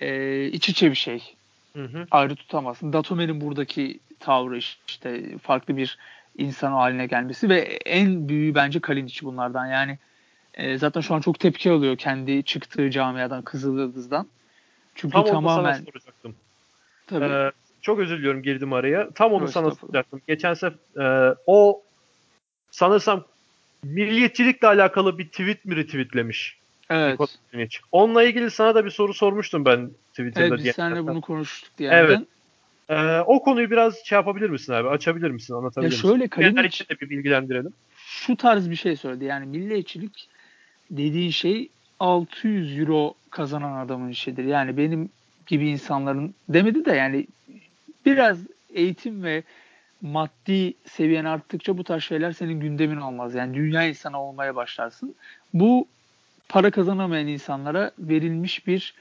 [0.00, 1.34] e, iç içe bir şey.
[1.72, 2.06] Hı hı.
[2.10, 2.92] Ayrı tutamazsın.
[2.92, 5.98] Datome'nin buradaki tavrı işte farklı bir
[6.38, 9.66] insan haline gelmesi ve en büyüğü bence Kalinic bunlardan.
[9.66, 9.98] Yani
[10.54, 14.26] e, zaten şu an çok tepki alıyor kendi çıktığı camiadan Kızıl Yıldız'dan.
[14.94, 16.34] Çünkü Tam tamamen sana soracaktım.
[17.06, 17.52] tabii Ee,
[17.82, 19.10] çok özür diliyorum girdim araya.
[19.10, 20.20] Tam onu Yok, sana soracaktım.
[20.28, 21.82] Geçen sefer e, o
[22.70, 23.24] sanırsam
[23.84, 26.58] milliyetçilikle alakalı bir tweet mi retweetlemiş?
[26.90, 27.20] evet.
[27.92, 30.46] Onunla ilgili sana da bir soru sormuştum ben Twitter'da.
[30.54, 31.90] Evet biz seninle bunu konuştuk diye.
[31.92, 32.20] Evet.
[32.88, 34.88] Ee, o konuyu biraz şey yapabilir misin abi?
[34.88, 35.54] Açabilir misin?
[35.54, 36.08] Anlatabilir Ya misin?
[36.08, 37.72] şöyle Dinleyenler Kalinic için de bir bilgilendirelim.
[37.96, 39.24] şu tarz bir şey söyledi.
[39.24, 40.28] Yani milliyetçilik
[40.90, 41.68] dediği şey
[42.02, 44.44] 600 euro kazanan adamın işidir.
[44.44, 45.08] Yani benim
[45.46, 47.26] gibi insanların demedi de yani
[48.06, 48.38] biraz
[48.74, 49.42] eğitim ve
[50.00, 53.34] maddi seviyen arttıkça bu tarz şeyler senin gündemin olmaz.
[53.34, 55.14] Yani dünya insanı olmaya başlarsın.
[55.54, 55.88] Bu
[56.48, 58.94] para kazanamayan insanlara verilmiş bir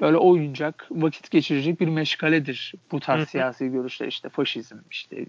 [0.00, 2.74] böyle oyuncak, vakit geçirecek bir meşgaledir.
[2.92, 3.30] Bu tarz Hı hı.
[3.30, 5.26] siyasi görüşler işte faşizm, işte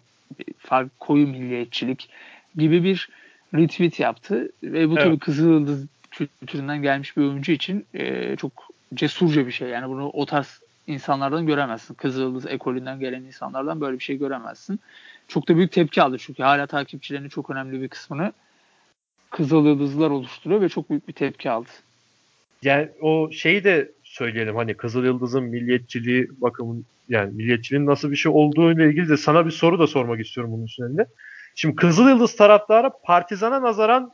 [1.00, 2.10] koyu milliyetçilik
[2.58, 3.10] gibi bir
[3.54, 4.50] retweet yaptı.
[4.64, 5.04] Ve bu Evet.
[5.04, 8.51] tabii Kızıl Yıldız kültüründen gelmiş bir oyuncu için e, çok
[8.93, 9.69] cesurca bir şey.
[9.69, 11.93] Yani bunu o tarz insanlardan göremezsin.
[11.93, 14.80] Kızıl Yıldız ekolünden gelen insanlardan böyle bir şey göremezsin.
[15.28, 18.34] Çok da büyük tepki aldı çünkü hala takipçilerinin çok önemli bir kısmını
[19.30, 21.69] Kızıl Yıldızlılar oluşturuyor ve çok büyük bir tepki aldı.
[22.62, 28.32] Yani o şeyi de söyleyelim hani Kızıl Yıldız'ın milliyetçiliği bakımın yani milliyetçiliğin nasıl bir şey
[28.32, 31.08] olduğu ile ilgili de sana bir soru da sormak istiyorum bunun üzerinde.
[31.56, 34.12] Şimdi Kızıl Yıldız taraftarı Partizan'a nazaran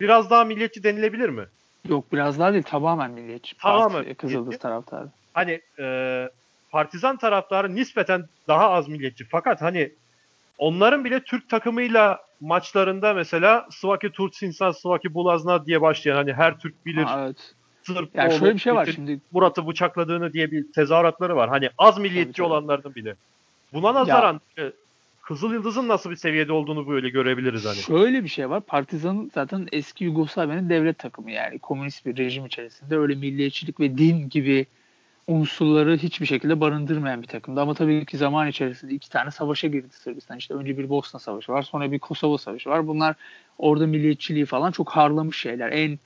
[0.00, 1.44] biraz daha milliyetçi denilebilir mi?
[1.88, 3.56] Yok biraz daha değil tamamen milliyetçi.
[3.58, 4.62] Tamamen Parti, Kızıl Yıldız milliyetçi.
[4.62, 5.08] taraftarı.
[5.34, 6.28] Hani e,
[6.70, 9.24] Partizan taraftarı nispeten daha az milliyetçi.
[9.24, 9.92] Fakat hani
[10.58, 16.86] onların bile Türk takımıyla maçlarında mesela Svaki Turtsinsan, Svaki Bulazna diye başlayan hani her Türk
[16.86, 17.54] bilir Ha, evet.
[17.82, 21.48] Sırp Yani şöyle bir şey var şimdi Murat'ı bıçakladığını diye bir tezahüratları var.
[21.48, 22.46] Hani az milliyetçi Tabii, tabii.
[22.46, 23.14] olanlardan bile.
[23.72, 24.72] Buna nazaran e,
[25.30, 27.76] Kızıl Yıldız'ın nasıl bir seviyede olduğunu böyle görebiliriz hani.
[27.76, 28.60] Şöyle bir şey var.
[28.60, 34.28] Partizan zaten eski Yugoslavya'nın devlet takımı yani komünist bir rejim içerisinde öyle milliyetçilik ve din
[34.28, 34.66] gibi
[35.26, 37.60] unsurları hiçbir şekilde barındırmayan bir takımdı.
[37.60, 40.38] Ama tabii ki zaman içerisinde iki tane savaşa girdi Sırbistan.
[40.38, 42.86] İşte önce bir Bosna Savaşı var, sonra bir Kosova Savaşı var.
[42.86, 43.16] Bunlar
[43.58, 45.72] orada milliyetçiliği falan çok harlamış şeyler.
[45.72, 45.98] En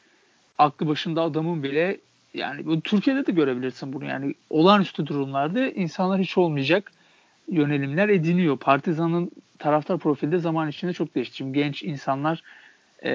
[0.59, 1.99] aklı başında adamın bile
[2.35, 4.05] yani bu Türkiye'de de görebilirsin bunu.
[4.05, 6.93] Yani olağanüstü durumlarda insanlar hiç olmayacak
[7.49, 8.59] yönelimler ediniyor.
[8.59, 11.37] Partizan'ın taraftar profili de zaman içinde çok değişti.
[11.37, 12.43] Şimdi genç insanlar
[13.05, 13.11] e,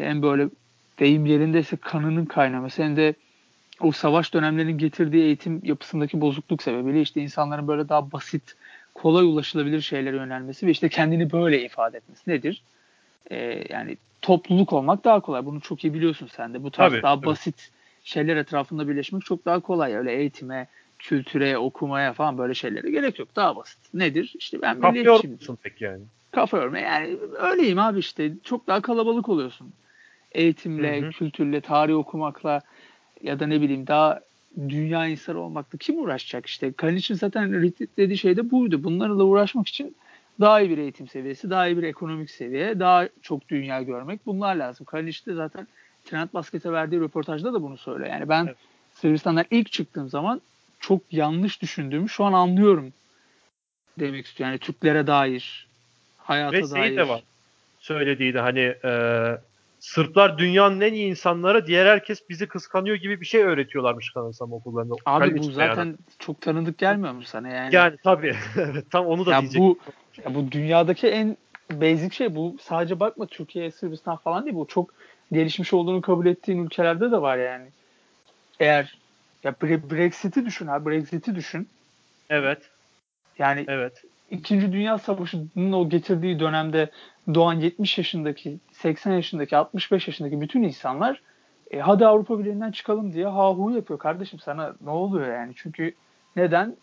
[0.00, 0.48] hem böyle
[0.98, 3.14] deyim yerindeyse kanının kaynaması hem de
[3.80, 8.54] o savaş dönemlerinin getirdiği eğitim yapısındaki bozukluk sebebiyle işte insanların böyle daha basit,
[8.94, 12.62] kolay ulaşılabilir şeylere yönelmesi ve işte kendini böyle ifade etmesi nedir?
[13.30, 15.44] E, yani topluluk olmak daha kolay.
[15.44, 16.62] Bunu çok iyi biliyorsun sen de.
[16.62, 17.26] Bu tarz Tabii, daha tabii.
[17.26, 17.70] basit
[18.04, 19.94] şeyler etrafında birleşmek çok daha kolay.
[19.94, 20.66] Öyle eğitime,
[21.02, 23.28] kültüre, okumaya falan böyle şeylere gerek yok.
[23.36, 23.78] Daha basit.
[23.94, 24.34] Nedir?
[24.38, 25.36] İşte ben Kapıyor milliyetçiyim.
[25.36, 26.02] musun peki yani?
[26.30, 26.80] Kafa örme.
[26.80, 28.32] Yani öyleyim abi işte.
[28.44, 29.72] Çok daha kalabalık oluyorsun.
[30.32, 31.10] Eğitimle, Hı hı.
[31.10, 32.60] kültürle, tarih okumakla
[33.22, 34.20] ya da ne bileyim daha
[34.68, 36.72] dünya insanı olmakla kim uğraşacak işte.
[36.72, 37.52] Kalinic'in zaten
[37.96, 38.84] dediği şey de buydu.
[38.84, 39.96] Bunlarla uğraşmak için
[40.40, 44.54] daha iyi bir eğitim seviyesi, daha iyi bir ekonomik seviye, daha çok dünya görmek bunlar
[44.56, 44.86] lazım.
[44.86, 45.66] Kalinic de zaten
[46.04, 48.10] Trend Basket'e verdiği röportajda da bunu söylüyor.
[48.10, 48.56] Yani ben Evet.
[48.94, 50.40] Sırbistan'dan ilk çıktığım zaman
[50.82, 52.92] çok yanlış düşündüğümü şu an anlıyorum
[53.98, 54.50] demek istiyor.
[54.50, 55.68] Yani Türklere dair,
[56.18, 56.96] hayata Ve dair.
[56.96, 57.22] de var.
[57.78, 58.90] Söylediği de hani e,
[59.82, 64.94] Sırplar dünyanın en iyi insanları, diğer herkes bizi kıskanıyor gibi bir şey öğretiyorlarmış sanırsam okullarında.
[65.06, 65.96] Abi Kalinic bu zaten yani.
[66.18, 67.74] çok tanıdık gelmiyor mu sana yani?
[67.74, 68.36] Yani tabii.
[68.90, 69.60] Tam onu da ya diyecek.
[69.60, 69.78] bu
[70.24, 71.36] ya bu dünyadaki en
[71.72, 72.56] basic şey bu.
[72.60, 74.66] Sadece bakma Türkiye, Sırbistan falan değil bu.
[74.66, 74.94] Çok
[75.32, 77.66] gelişmiş olduğunu kabul ettiğin ülkelerde de var yani.
[78.60, 78.98] Eğer
[79.44, 81.68] ya Bre- Brexit'i düşün abi, Brexit'i düşün.
[82.30, 82.70] Evet.
[83.38, 84.04] Yani Evet.
[84.30, 86.90] İkinci Dünya Savaşı'nın o getirdiği dönemde
[87.34, 91.22] doğan 70 yaşındaki, 80 yaşındaki, 65 yaşındaki bütün insanlar
[91.70, 95.52] e, hadi Avrupa Birliği'nden çıkalım diye ha hu yapıyor kardeşim sana ne oluyor yani?
[95.56, 95.94] Çünkü
[96.36, 96.76] Neden?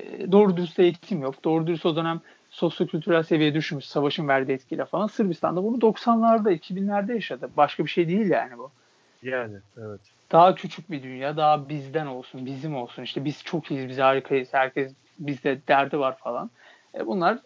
[0.00, 1.44] E, doğru dürüst eğitim yok.
[1.44, 3.84] Doğru dürüst o dönem sosyokültürel seviye düşmüş.
[3.84, 5.06] Savaşın verdiği etkiyle falan.
[5.06, 7.50] Sırbistan'da bunu 90'larda, 2000'lerde yaşadı.
[7.56, 8.70] Başka bir şey değil yani bu.
[9.24, 10.00] Yani evet.
[10.32, 13.02] Daha küçük bir dünya, daha bizden olsun, bizim olsun.
[13.02, 16.50] İşte biz çok iyiyiz, biz harikayız, herkes bizde derdi var falan.
[16.94, 17.38] E bunlar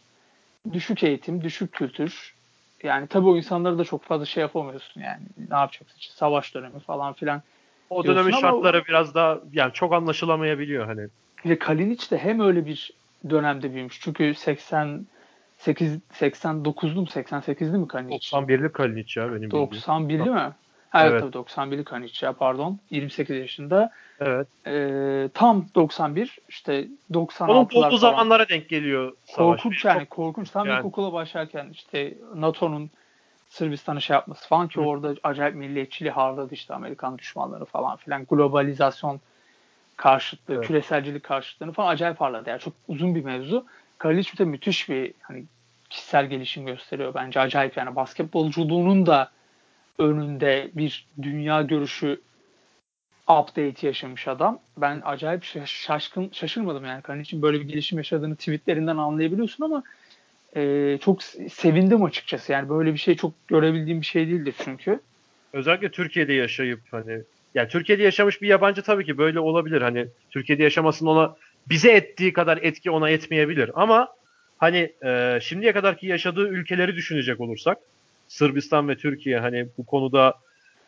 [0.72, 2.34] düşük eğitim, düşük kültür.
[2.82, 5.22] Yani tabii o insanları da çok fazla şey yapamıyorsun yani.
[5.50, 5.98] Ne yapacaksın?
[5.98, 7.42] İşte savaş dönemi falan filan.
[7.90, 11.08] O dönemin şartları biraz daha yani çok anlaşılamayabiliyor hani.
[11.46, 12.90] Ve Kalinic de hem öyle bir
[13.30, 14.00] dönemde büyümüş.
[14.00, 18.36] Çünkü 88 89'lu mu 88'li mi Kalinic?
[18.36, 20.52] 91'li Kalinic ya benim 91'li mi?
[20.90, 22.78] Ha, evet, tabii 91'li Kalinic ya pardon.
[22.90, 23.90] 28 yaşında.
[24.20, 24.46] Evet.
[24.66, 29.62] Ee, tam 91 işte 96'lar Onun olduğu zamanlara denk geliyor savaş.
[29.62, 30.50] Korkunç yani korkunç.
[30.50, 30.78] Tam yani.
[30.78, 32.90] ilkokula başlarken işte NATO'nun
[33.48, 34.84] Sırbistan'ı şey yapması falan ki Hı.
[34.84, 38.24] orada acayip milliyetçiliği harladı işte Amerikan düşmanları falan filan.
[38.30, 39.20] Globalizasyon
[39.96, 40.66] karşıtlığı, evet.
[40.66, 42.50] küreselcilik karşıtlığını falan acayip parladı.
[42.50, 43.64] Yani çok uzun bir mevzu.
[43.98, 45.44] Karaliç de müthiş bir hani
[45.90, 47.40] kişisel gelişim gösteriyor bence.
[47.40, 49.30] Acayip yani basketbolculuğunun da
[49.98, 52.20] önünde bir dünya görüşü
[53.28, 54.60] update yaşamış adam.
[54.76, 59.82] Ben acayip şaşkın şaşırmadım yani Karaliç'in böyle bir gelişim yaşadığını tweetlerinden anlayabiliyorsun ama
[60.56, 62.52] e, çok sevindim açıkçası.
[62.52, 65.00] Yani böyle bir şey çok görebildiğim bir şey değildir çünkü.
[65.52, 67.22] Özellikle Türkiye'de yaşayıp hani
[67.54, 69.82] yani Türkiye'de yaşamış bir yabancı tabii ki böyle olabilir.
[69.82, 73.70] Hani Türkiye'de yaşamasının ona bize ettiği kadar etki ona etmeyebilir.
[73.74, 74.08] Ama
[74.58, 77.78] hani e, şimdiye kadarki yaşadığı ülkeleri düşünecek olursak
[78.28, 80.34] Sırbistan ve Türkiye hani bu konuda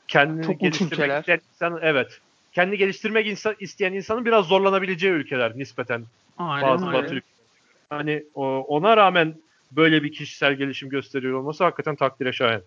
[0.08, 2.20] kendini Çok geliştirmek isteyen insan, evet.
[2.52, 6.04] Kendi geliştirmek insan, isteyen insanın biraz zorlanabileceği ülkeler nispeten.
[6.38, 6.98] Aynen bazı öyle.
[6.98, 7.20] Batı
[7.90, 9.34] Hani o, ona rağmen
[9.72, 12.62] böyle bir kişisel gelişim gösteriyor olması hakikaten takdire şayan.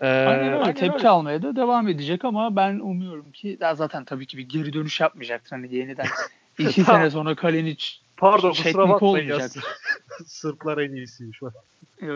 [0.00, 0.74] Ee, aynen öyle.
[0.74, 1.08] Tepki öyle.
[1.08, 5.00] almaya da devam edecek ama ben umuyorum ki daha zaten tabii ki bir geri dönüş
[5.00, 5.50] yapmayacaktır.
[5.50, 6.06] Hani yeniden
[6.58, 9.48] iki sene sonra Kalinic Pardon kusura bakmayın ya.
[10.26, 11.40] Sırplar en iyisiymiş.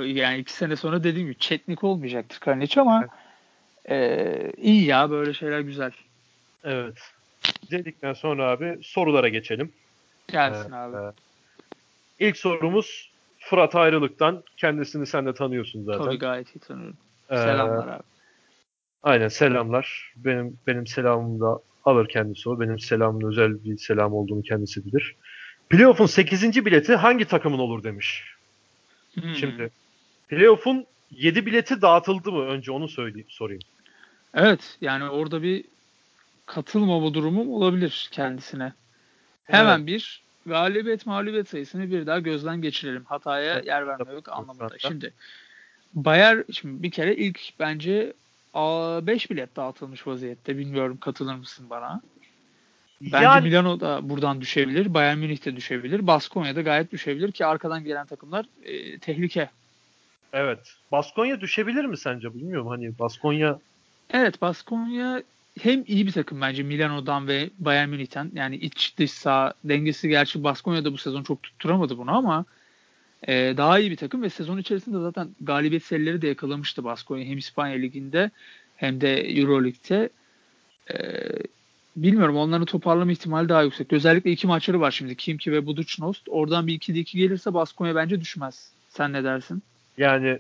[0.05, 3.07] Yani iki sene sonra dediğim gibi çetnik olmayacaktır Kalinic ama
[3.91, 5.93] e, iyi ya böyle şeyler güzel.
[6.65, 6.99] Evet.
[7.71, 9.73] Dedikten sonra abi sorulara geçelim.
[10.29, 10.97] Gelsin ee, abi.
[10.97, 14.43] E, ilk sorumuz Fırat Ayrılık'tan.
[14.57, 16.05] Kendisini sen de tanıyorsun zaten.
[16.05, 16.97] Tabii gayet iyi tanıyorum.
[17.29, 18.03] Selamlar abi.
[19.03, 20.13] Aynen selamlar.
[20.17, 22.61] Benim benim selamımı da alır kendisi o.
[22.61, 25.17] Benim selamın özel bir selam olduğunu kendisi bilir.
[25.71, 26.67] Playoff'un 8.
[26.67, 28.25] bileti hangi takımın olur demiş.
[29.15, 29.35] Hmm.
[29.35, 29.71] Şimdi
[30.29, 32.43] Playoff'un 7 bileti dağıtıldı mı?
[32.47, 33.63] Önce onu söyleyeyim, sorayım.
[34.35, 35.65] Evet yani orada bir
[36.47, 38.73] katılmama durumum olabilir kendisine.
[39.45, 39.87] Hemen evet.
[39.87, 43.05] bir galibiyet mağlubiyet sayısını bir daha gözden geçirelim.
[43.05, 43.67] Hataya evet.
[43.67, 44.79] yer vermemek anlamında.
[44.79, 45.13] Şimdi
[45.97, 48.13] Bayer şimdi bir kere ilk bence
[48.55, 50.59] 5 bilet dağıtılmış vaziyette.
[50.59, 52.01] Bilmiyorum katılır mısın bana?
[53.01, 54.95] Bence yani, Milano da buradan düşebilir.
[54.95, 56.07] Bayern Münih de düşebilir.
[56.07, 59.51] Baskonya da gayet düşebilir ki arkadan gelen takımlar e, tehlike.
[60.33, 60.75] Evet.
[60.93, 62.35] Baskonya düşebilir mi sence?
[62.35, 63.59] Bilmiyorum hani Baskonya
[64.11, 65.23] Evet Baskonya
[65.61, 68.31] hem iyi bir takım bence Milano'dan ve Bayern Münih'ten.
[68.35, 72.45] Yani iç dış sağ dengesi gerçi Baskonya'da bu sezon çok tutturamadı bunu ama
[73.29, 77.39] e, daha iyi bir takım ve sezon içerisinde zaten galibiyet serileri de yakalamıştı Baskonya hem
[77.39, 78.31] İspanya Ligi'nde
[78.77, 80.11] hem de Euro Lig'de.
[80.91, 80.97] E,
[81.97, 83.93] bilmiyorum onların toparlama ihtimali daha yüksek.
[83.93, 86.29] Özellikle iki maçları var şimdi Kimki ve Budućnost.
[86.29, 88.71] Oradan bir 2'de 2 gelirse Baskonya bence düşmez.
[88.89, 89.63] Sen ne dersin?
[89.99, 90.39] Yani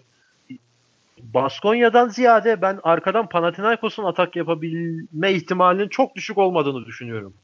[1.23, 7.35] Baskonya'dan ziyade ben arkadan Panathinaikos'un atak yapabilme ihtimalinin çok düşük olmadığını düşünüyorum.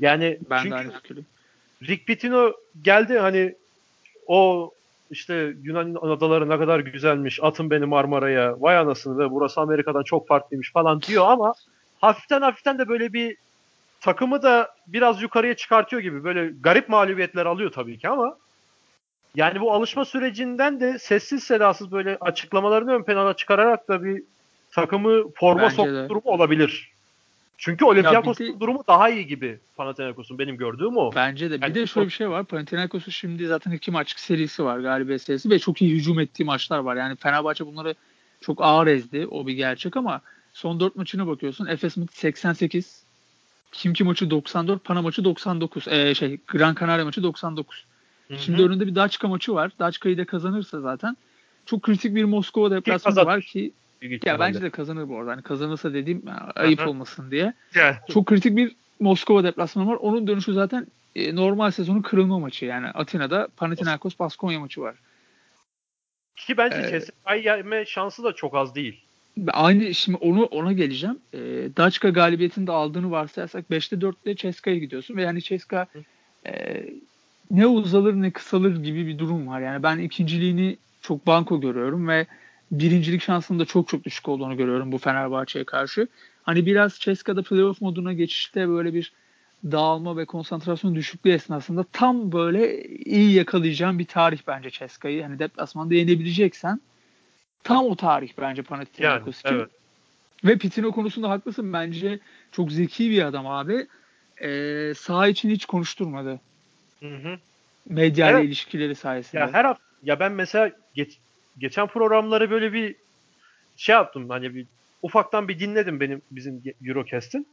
[0.00, 1.26] Yani ben çünkü de aynı fikrim.
[1.82, 3.54] Rick Pitino geldi hani
[4.26, 4.70] o
[5.10, 10.28] işte Yunan adaları ne kadar güzelmiş, atın beni Marmara'ya, vay anasını ve burası Amerika'dan çok
[10.28, 11.54] farklıymış falan diyor ama
[12.00, 13.36] hafiften hafiften de böyle bir
[14.02, 16.24] takımı da biraz yukarıya çıkartıyor gibi.
[16.24, 18.36] Böyle garip mağlubiyetler alıyor tabii ki ama
[19.34, 24.22] yani bu alışma sürecinden de sessiz sedasız böyle açıklamalarını ön plana çıkararak da bir
[24.70, 26.92] takımı forma sokma durumu olabilir.
[27.58, 31.14] Çünkü Olympiakos'un de, durumu daha iyi gibi Panathinaikos'un benim gördüğüm o.
[31.14, 31.56] Bence de.
[31.56, 32.44] Bir yani, de şöyle bir şey var.
[32.44, 36.78] Panathinaikos'un şimdi zaten iki maçlık serisi var galibiyet serisi ve çok iyi hücum ettiği maçlar
[36.78, 36.96] var.
[36.96, 37.94] Yani Fenerbahçe bunları
[38.40, 39.26] çok ağır ezdi.
[39.30, 40.20] O bir gerçek ama
[40.52, 41.66] son dört maçına bakıyorsun.
[41.66, 43.01] Efes maçı 88,
[43.72, 45.88] Kimki maçı 94, Pana maçı 99.
[45.88, 47.84] Ee, şey Gran Canaria maçı 99.
[48.28, 48.38] Hı-hı.
[48.38, 49.72] Şimdi önünde bir Daçka maçı var.
[49.78, 51.16] Daçka'yı da kazanırsa zaten
[51.66, 53.72] çok kritik bir Moskova deplasmanı var ki
[54.24, 55.30] ya bence de kazanır bu arada.
[55.30, 56.22] Hani kazanırsa dediğim
[56.54, 56.88] ayıp Aha.
[56.88, 57.54] olmasın diye.
[57.74, 57.96] Yani.
[58.10, 59.94] Çok kritik bir Moskova deplasmanı var.
[59.94, 62.64] Onun dönüşü zaten e, normal sezonun kırılma maçı.
[62.64, 64.94] Yani Atina'da Panathinaikos Baskonya maçı var.
[66.36, 69.00] Ki bence ee, Ceska'yı yenme şansı da çok az değil.
[69.52, 71.18] Aynı şimdi onu ona geleceğim.
[71.34, 71.38] E,
[71.76, 75.86] Daçka galibiyetini de aldığını varsayarsak 5'te 4'te Ceska'ya gidiyorsun ve yani Ceska
[76.46, 76.84] e,
[77.50, 79.60] ne uzalır ne kısalır gibi bir durum var.
[79.60, 82.26] Yani ben ikinciliğini çok banko görüyorum ve
[82.72, 86.08] birincilik şansının da çok çok düşük olduğunu görüyorum bu Fenerbahçe'ye karşı.
[86.42, 89.12] Hani biraz Ceska'da playoff moduna geçişte böyle bir
[89.64, 95.22] dağılma ve konsantrasyon düşüklüğü esnasında tam böyle iyi yakalayacağım bir tarih bence Ceska'yı.
[95.22, 96.80] Hani deplasmanda yenebileceksen
[97.64, 99.60] tam o tarih bence Panathinaikos yani, için.
[99.60, 99.70] Evet.
[100.44, 101.72] Ve Pitino konusunda haklısın.
[101.72, 102.18] Bence
[102.52, 103.86] çok zeki bir adam abi.
[104.42, 106.40] Ee, sağ için hiç konuşturmadı.
[107.00, 107.38] Hı hı.
[107.88, 108.44] Medya evet.
[108.44, 109.40] ilişkileri sayesinde.
[109.40, 111.18] Ya her hafta, ya ben mesela geç,
[111.58, 112.94] geçen programları böyle bir
[113.76, 114.30] şey yaptım.
[114.30, 114.66] Hani bir
[115.02, 117.46] ufaktan bir dinledim benim bizim Eurocast'in.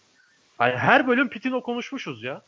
[0.58, 2.42] Hani her bölüm Pitino konuşmuşuz ya.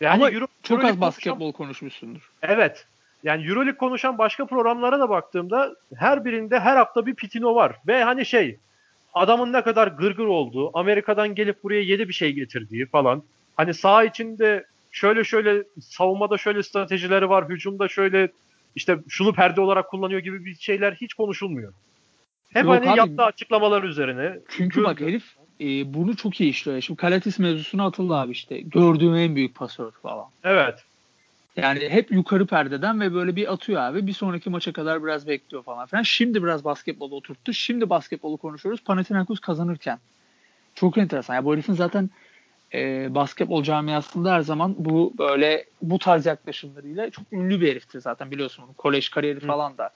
[0.00, 2.30] Yani Ama Euro, çok Euroleague az basketbol konuşmuşsundur.
[2.42, 2.86] Evet.
[3.24, 7.76] Yani Euroleague konuşan başka programlara da baktığımda her birinde her hafta bir Pitino var.
[7.86, 8.58] Ve hani şey
[9.14, 13.22] adamın ne kadar gırgır olduğu, Amerika'dan gelip buraya yeni bir şey getirdiği falan.
[13.56, 18.28] Hani sağ içinde şöyle şöyle savunmada şöyle stratejileri var, hücumda şöyle
[18.76, 21.72] işte şunu perde olarak kullanıyor gibi bir şeyler hiç konuşulmuyor.
[22.52, 24.38] Hep Yok hani abi, yaptığı açıklamalar üzerine.
[24.48, 25.24] Çünkü bak herif
[25.60, 26.80] e, bunu çok iyi işliyor.
[26.80, 28.60] Şimdi Kalatis mevzusuna atıldı abi işte.
[28.60, 30.26] Gördüğüm en büyük pasör falan.
[30.44, 30.84] Evet.
[31.56, 34.06] Yani hep yukarı perdeden ve böyle bir atıyor abi.
[34.06, 36.02] Bir sonraki maça kadar biraz bekliyor falan filan.
[36.02, 37.52] Şimdi biraz basketbolu oturttu.
[37.52, 38.84] Şimdi basketbolu konuşuyoruz.
[38.84, 39.98] Panathinaikos kazanırken.
[40.74, 41.34] Çok enteresan.
[41.34, 42.10] Ya bu herifin zaten
[42.74, 48.30] e, basketbol camiasında her zaman bu böyle bu tarz yaklaşımlarıyla çok ünlü bir heriftir zaten
[48.30, 48.64] biliyorsun.
[48.76, 49.46] Kolej kariyeri Hı.
[49.46, 49.90] falan da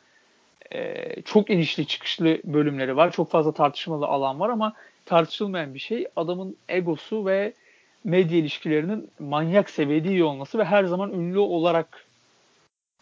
[0.73, 3.12] e, çok inişli çıkışlı bölümleri var.
[3.12, 4.73] Çok fazla tartışmalı alan var ama
[5.07, 7.53] tartışılmayan bir şey adamın egosu ve
[8.05, 12.05] medya ilişkilerinin manyak seviyede iyi olması ve her zaman ünlü olarak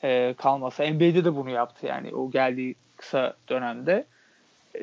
[0.02, 0.82] e, kalması.
[0.82, 4.06] NBA'de de bunu yaptı yani o geldiği kısa dönemde.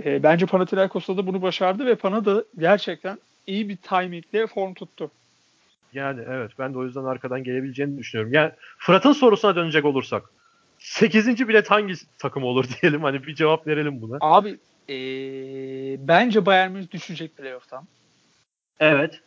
[0.06, 5.12] E, bence Panathinaikos'ta da bunu başardı ve Pana da gerçekten iyi bir timingle form tuttu.
[5.94, 8.34] Yani evet ben de o yüzden arkadan gelebileceğini düşünüyorum.
[8.34, 10.24] Yani Fırat'ın sorusuna dönecek olursak
[10.80, 11.48] 8.
[11.48, 14.18] bilet hangi takım olur diyelim hani bir cevap verelim buna.
[14.22, 14.58] Abi
[14.90, 17.88] ee, bence Bayern Münih düşecek playoff'tan.
[18.80, 19.22] Evet.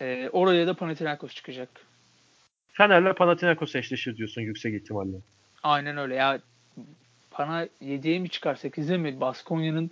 [0.00, 1.68] Ee, oraya da Panathinaikos çıkacak.
[2.72, 5.16] Fener'le Panathinaikos eşleşir diyorsun yüksek ihtimalle.
[5.62, 6.40] Aynen öyle ya.
[7.30, 9.20] Pana 7'ye mi çıkar 8'e mi?
[9.20, 9.90] Baskonya'nın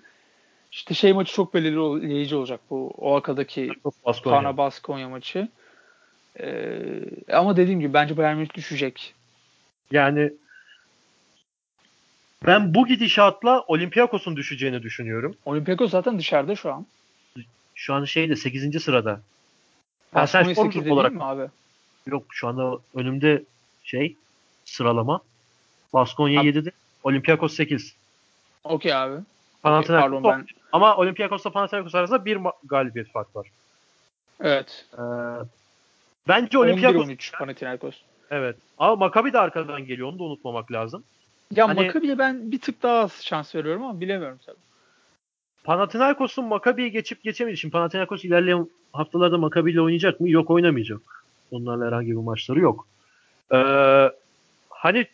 [0.73, 3.71] işte şey maçı çok belirleyici olacak bu Oaka'daki
[4.07, 4.37] Baskonya.
[4.37, 5.49] Pana Baskonya maçı.
[6.41, 9.15] Ee, ama dediğim gibi bence Bayern Münih düşecek.
[9.91, 10.33] Yani
[12.47, 15.37] ben bu gidişatla Olympiakos'un düşeceğini düşünüyorum.
[15.45, 16.87] Olympiakos zaten dışarıda şu an.
[17.75, 18.83] Şu an şeyde 8.
[18.83, 19.21] sırada.
[20.15, 21.51] Baskonya 8'de olarak, değil mi abi?
[22.07, 23.43] Yok şu anda önümde
[23.85, 24.17] şey
[24.65, 25.21] sıralama.
[25.93, 26.49] Baskonya abi.
[26.49, 26.71] 7'de.
[27.05, 27.95] Olympiakos 8.
[28.65, 29.17] Okey abi.
[29.63, 30.47] Panathinaikos okay, ben...
[30.73, 33.47] Ama Olympiakos'la Panathinaikos arasında bir galibiyet fark var.
[34.41, 34.87] Evet.
[34.95, 35.03] Ee,
[36.29, 37.95] bence Olympiakos 11-13 Panathinaikos.
[38.31, 38.57] Evet.
[38.79, 40.09] Ama Maccabi de arkadan geliyor.
[40.09, 41.05] Onu da unutmamak lazım.
[41.55, 44.66] Ya hani, Maccabi'ye ben bir tık daha az şans veriyorum ama bilemiyorum tabii.
[45.67, 47.57] Panathinaikos'un Maccabi'yi geçip geçemedi.
[47.57, 50.31] Şimdi Panathinaikos ilerleyen haftalarda Maccabi ile oynayacak mı?
[50.31, 51.01] Yok oynamayacak.
[51.51, 52.89] Onlarla herhangi bir maçları yok.
[53.53, 53.57] Ee,
[54.71, 55.07] hani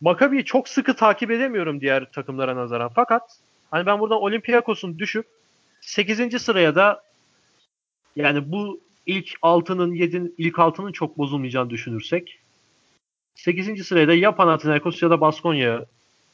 [0.00, 2.90] Maccabi'yi çok sıkı takip edemiyorum diğer takımlara nazaran.
[2.94, 3.38] Fakat
[3.70, 5.26] hani ben buradan Olympiakos'un düşüp
[5.80, 6.42] 8.
[6.42, 7.02] sıraya da
[8.16, 12.38] yani bu ilk 6'nın 7'nin ilk 6'nın çok bozulmayacağını düşünürsek
[13.34, 13.86] 8.
[13.86, 15.84] sıraya da ya Panathinaikos ya da Baskonya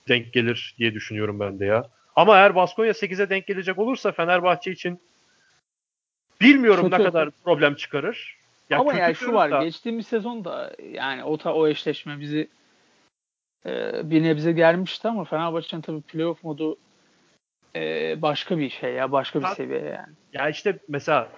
[0.09, 1.91] denk gelir diye düşünüyorum ben de ya.
[2.17, 5.01] Ama eğer Baskonya 8'e denk gelecek olursa Fenerbahçe için
[6.41, 7.03] bilmiyorum kötü.
[7.03, 8.37] ne kadar problem çıkarır.
[8.71, 9.65] Ya Ama yani şu var da...
[9.65, 12.49] geçtiğimiz sezonda yani o ta, o eşleşme bizi
[13.67, 16.77] e, bir nebze gelmişti ama Fenerbahçe'nin tabii playoff modu
[17.77, 20.15] e, başka bir şey ya başka bir ha, seviye yani.
[20.33, 21.29] Ya işte mesela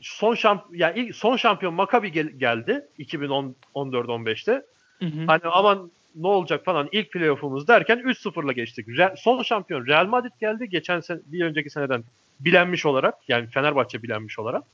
[0.00, 4.52] son şamp ya ilk son şampiyon Maccabi gel- geldi 2014-15'te.
[4.98, 5.26] Hı hı.
[5.26, 8.88] Hani aman ne olacak falan ilk playoff'umuz derken 3-0'la geçtik.
[8.88, 10.68] Re- son şampiyon Real Madrid geldi.
[10.68, 12.04] Geçen sene, bir önceki seneden
[12.40, 14.64] bilenmiş olarak yani Fenerbahçe bilenmiş olarak.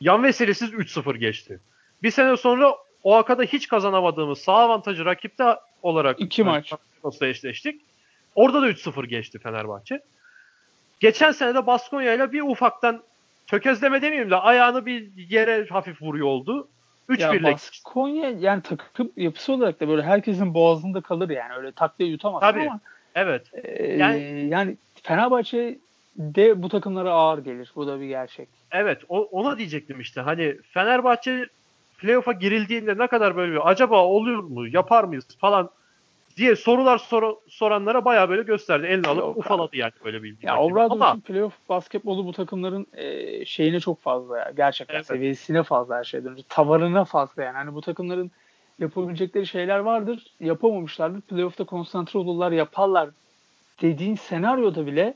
[0.00, 1.60] Yan vesilesiz 3-0 geçti.
[2.02, 6.72] Bir sene sonra OAK'da hiç kazanamadığımız sağ avantajı rakipte olarak iki maç
[7.20, 7.80] eşleştik.
[8.34, 10.00] Orada da 3-0 geçti Fenerbahçe.
[11.00, 13.02] Geçen sene de Baskonya ile bir ufaktan
[13.46, 16.68] tökezleme demeyeyim de ayağını bir yere hafif vuruyor oldu.
[17.14, 17.42] 3-1'lik.
[17.42, 21.54] Baskonya yani takım yapısı olarak da böyle herkesin boğazında kalır yani.
[21.54, 22.60] Öyle taktiğe yutamaz Tabii.
[22.60, 22.80] ama.
[23.14, 23.46] Evet.
[23.54, 25.78] E, yani, yani Fenerbahçe
[26.16, 27.72] de bu takımlara ağır gelir.
[27.76, 28.48] Bu da bir gerçek.
[28.70, 28.98] Evet.
[29.08, 30.20] O, ona diyecektim işte.
[30.20, 31.46] Hani Fenerbahçe
[31.98, 35.70] playoff'a girildiğinde ne kadar böyle bir acaba oluyor mu yapar mıyız falan
[36.36, 38.86] diye sorular sor, soranlara bayağı böyle gösterdi.
[38.86, 40.36] Elini alıp Yok ufaladı yani böyle bir.
[40.42, 44.52] Ya Obradoviç'in playoff basketbolu bu takımların e, şeyine çok fazla ya.
[44.56, 45.06] Gerçekten Evet.
[45.06, 46.42] seviyesine fazla her şeyden önce.
[46.48, 47.56] Tavarına fazla yani.
[47.56, 48.30] Hani bu takımların
[48.78, 50.26] yapabilecekleri şeyler vardır.
[50.40, 51.20] Yapamamışlardır.
[51.20, 53.10] Playoff'ta konsantre olurlar, yaparlar
[53.82, 55.14] dediğin senaryoda bile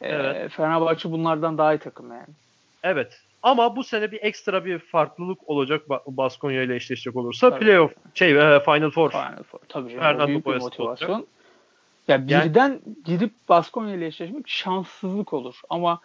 [0.00, 0.52] e, Evet.
[0.52, 2.34] Fenerbahçe bunlardan daha iyi takım yani.
[2.82, 3.22] Evet.
[3.46, 7.64] Ama bu sene bir ekstra bir farklılık olacak Ba- Baskonya ile eşleşecek olursa Tabii.
[7.64, 9.10] playoff şey e, Final Four.
[9.10, 9.58] Final Four.
[9.68, 9.98] Tabii.
[9.98, 11.26] Fernando büyük bir motivasyon.
[12.08, 15.60] Ya Yani- birden girip Baskonya ile eşleşmek şanssızlık olur.
[15.70, 16.00] Ama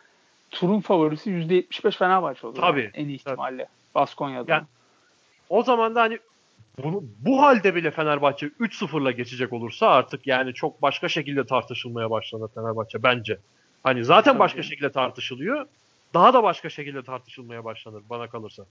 [0.52, 2.56] turun favorisi %75 Fenerbahçe olur.
[2.62, 3.68] Tabii, yani en iyi ihtimalle.
[3.96, 4.52] Baskonya'da.
[4.52, 4.66] Yani-
[5.50, 6.20] O zaman da hani
[6.84, 12.48] bunu, bu halde bile Fenerbahçe 3-0'la geçecek olursa artık yani çok başka şekilde tartışılmaya başlanır
[12.56, 13.38] Fenerbahçe bence.
[13.84, 15.66] Hani zaten Tabii başka şekilde tartışılıyor.
[16.14, 18.64] Daha da başka şekilde tartışılmaya başlanır bana kalırsa.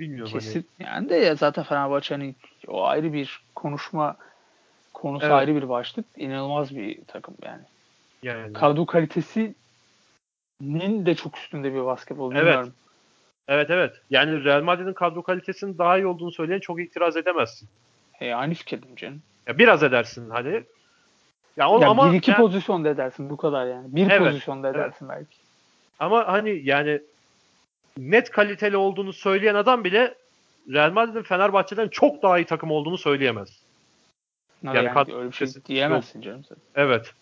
[0.00, 0.42] Bilmiyorum hani.
[0.42, 0.66] Kesin.
[0.78, 2.34] Yani de ya zaten Fenerbahçe hani
[2.68, 4.16] o ayrı bir konuşma
[4.94, 5.34] konusu Evet.
[5.34, 6.06] ayrı bir başlık.
[6.16, 7.62] İnanılmaz bir takım yani.
[8.22, 8.52] Yani.
[8.52, 9.56] Kadro kalitesinin
[11.06, 12.32] de çok üstünde bir basketbol.
[12.32, 12.42] Evet.
[12.42, 12.72] Bilmiyorum.
[13.48, 13.94] Evet evet.
[14.10, 17.68] Yani Real Madrid'in kadro kalitesinin daha iyi olduğunu söyleyen çok itiraz edemezsin.
[18.20, 19.22] E, aynı fikirdim canım.
[19.46, 20.62] Ya biraz edersin hani.
[21.56, 23.96] Ya, o, Ya ama bir iki yani- pozisyonda edersin bu kadar yani.
[23.96, 24.76] Bir Evet, pozisyonda evet.
[24.80, 25.36] edersin belki.
[25.98, 27.00] Ama hani yani
[27.98, 30.14] net kaliteli olduğunu söyleyen adam bile
[30.72, 33.62] Real Madrid'in Fenerbahçe'den çok daha iyi takım olduğunu söyleyemez.
[34.62, 36.56] Yani, Yani kadro öyle bir şey diyemezsin canım sen.
[36.74, 37.12] Evet.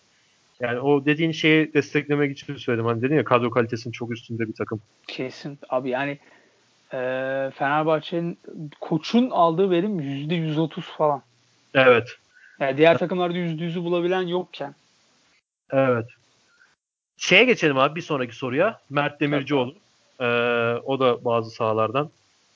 [0.59, 2.85] Yani o dediğin şeyi desteklemek için söyledim.
[2.85, 4.81] Hani dedin ya kadro kalitesinin çok üstünde bir takım.
[5.07, 5.59] Kesin.
[5.69, 6.19] Abi yani
[6.93, 6.97] e,
[7.55, 8.39] Fenerbahçe'nin
[8.81, 11.21] koçun aldığı verim %130 falan.
[11.73, 12.17] Evet.
[12.59, 14.75] Yani diğer takımlarda %100'ü bulabilen yokken.
[15.71, 16.05] Evet.
[17.17, 18.79] Şeye geçelim abi bir sonraki soruya.
[18.89, 19.75] Mert Demircioğlu.
[20.19, 20.25] Ee,
[20.85, 22.09] o da bazı sahalardan.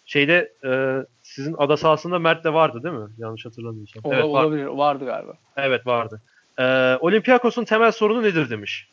[0.05, 3.09] Şeyde e, sizin ada sahasında Mert de vardı değil mi?
[3.17, 4.01] Yanlış hatırlamıyorsam.
[4.03, 4.65] Ola, evet, olabilir.
[4.65, 5.33] Vardı galiba.
[5.57, 6.21] evet vardı.
[6.59, 8.87] Ee, Olympiakos'un temel sorunu nedir demiş.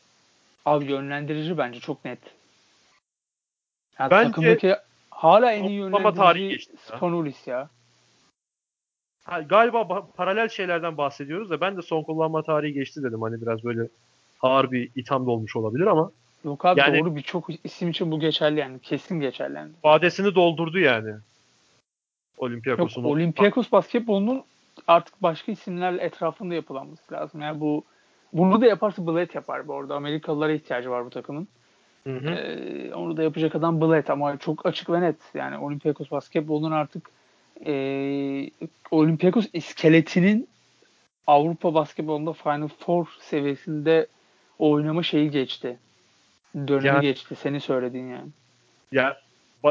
[0.65, 2.19] Abi yönlendirici bence çok net.
[3.99, 4.75] Yani Bence- takımdaki
[5.11, 6.97] hala en iyi yönlendirici geçti ya.
[6.97, 7.69] Spanulis ya.
[9.23, 13.21] Ha, galiba ba- paralel şeylerden bahsediyoruz da ben de son kullanma tarihi geçti dedim.
[13.21, 13.87] Hani biraz böyle
[14.41, 16.11] ağır bir itham da olmuş olabilir ama
[16.45, 18.79] Yok abi Yani- doğru birçok isim için bu geçerli yani.
[18.79, 19.71] Kesin geçerli yani.
[19.83, 21.09] vadesini doldurdu yani.
[21.09, 21.19] Yok
[22.37, 23.03] Olympiakos'un.
[23.03, 24.43] Olympiakos basketbolunun
[24.87, 27.41] artık başka isimlerle etrafında yapılanması lazım.
[27.41, 27.83] Yani bu
[28.33, 29.95] bunu da yaparsa Bled yapar bu arada.
[29.95, 31.47] Amerikalılara ihtiyacı var bu takımın.
[32.03, 32.29] Hı hı.
[32.29, 35.15] Ee, onu da yapacak adam Bled ama çok açık ve net.
[35.33, 37.09] Yani Olympiakos basketbolunun artık
[37.65, 37.73] e,
[38.91, 40.47] Olympiakos iskeletinin
[41.27, 44.07] Avrupa basketbolunda Final Four seviyesinde
[44.59, 45.77] oynama şeyi geçti.
[46.55, 47.35] Dönemi Yani- geçti.
[47.35, 48.27] Senin söylediğin yani.
[48.91, 49.17] Ya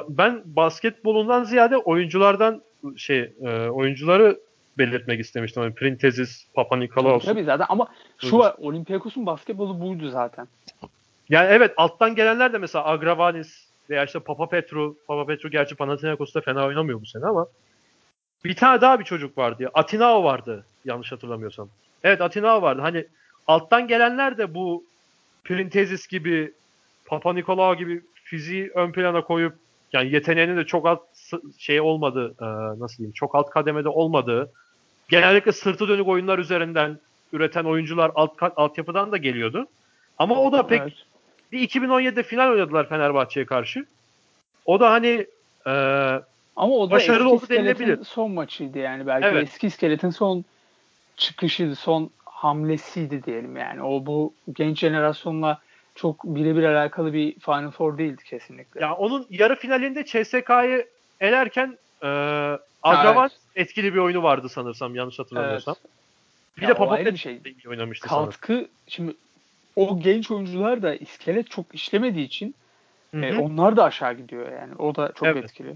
[0.08, 2.62] ben basketbolundan ziyade oyunculardan
[2.96, 4.40] şey e, oyuncuları
[4.78, 5.62] belirtmek istemiştim.
[5.62, 7.24] Hani Printezis, Papa Nikolaos.
[7.24, 10.48] Tabii zaten ama şu var Olympiakos'un basketbolu buydu zaten.
[11.28, 14.96] Yani evet alttan gelenler de mesela Agravanis veya işte Papa Petru.
[15.06, 17.46] Papa Petru gerçi Panathinaikos'ta fena oynamıyor bu sene ama
[18.44, 19.62] bir tane daha bir çocuk vardı.
[19.62, 19.70] ya.
[19.74, 21.68] Atinao vardı yanlış hatırlamıyorsam.
[22.04, 22.80] Evet Atinao vardı.
[22.82, 23.06] Hani
[23.46, 24.84] alttan gelenler de bu
[25.44, 26.52] Printezis gibi
[27.04, 29.54] Papa Nikolaou gibi fiziği ön plana koyup
[29.92, 31.00] yani yeteneğinin de çok alt
[31.58, 32.44] şey olmadı e,
[32.80, 34.52] nasıl diyeyim çok alt kademede olmadığı
[35.08, 36.98] genellikle sırtı dönük oyunlar üzerinden
[37.32, 39.66] üreten oyuncular alt altyapıdan da geliyordu.
[40.18, 40.92] Ama o da pek Evet.
[41.52, 43.86] bir 2017'de final oynadılar Fenerbahçe'ye karşı.
[44.64, 45.26] O da hani
[45.66, 45.70] e,
[46.56, 48.04] Ama o da Başarılı oldu denilebilir.
[48.04, 49.06] son maçıydı yani.
[49.06, 49.48] Belki Evet.
[49.48, 50.44] eski iskeletin son
[51.16, 52.10] çıkışıydı, son
[52.46, 53.82] hamlesiydi diyelim yani.
[53.82, 55.58] O bu genç jenerasyonla
[55.94, 58.80] çok birebir alakalı bir Final Four değildi kesinlikle.
[58.80, 60.86] ya onun yarı finalinde CSK'yı
[61.20, 62.06] elerken e,
[62.82, 65.74] Agravan etkili bir oyunu vardı sanırsam yanlış hatırlamıyorsam.
[66.56, 67.40] Bir Ya de o Papa ayrı bir şey.
[67.44, 68.30] iyi oynamıştı sanırım.
[68.30, 69.14] Katkı şimdi
[69.76, 72.54] o genç oyuncular da iskelet çok işlemediği için
[73.14, 74.74] e, onlar da aşağı gidiyor yani.
[74.78, 75.44] O da çok Evet.
[75.44, 75.74] etkili.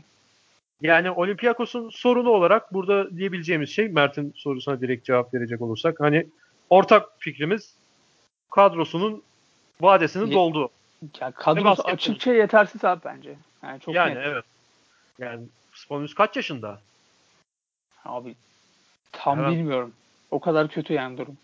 [0.82, 6.26] Yani Olympiakos'un sorunu olarak burada diyebileceğimiz şey Mert'in sorusuna direkt cevap verecek olursak hani
[6.70, 7.74] ortak fikrimiz
[8.50, 9.22] kadrosunun
[9.80, 10.70] vadesinin Ye- dolduğu.
[11.20, 13.36] Ya kadrosu açıkça yetersiz abi bence.
[13.62, 14.26] Yani çok yani net.
[14.26, 14.44] evet.
[15.18, 16.80] Yani Spanulis kaç yaşında?
[18.04, 18.34] Abi
[19.12, 19.52] tam Evet.
[19.52, 19.92] bilmiyorum.
[20.30, 21.36] O kadar kötü yani durum.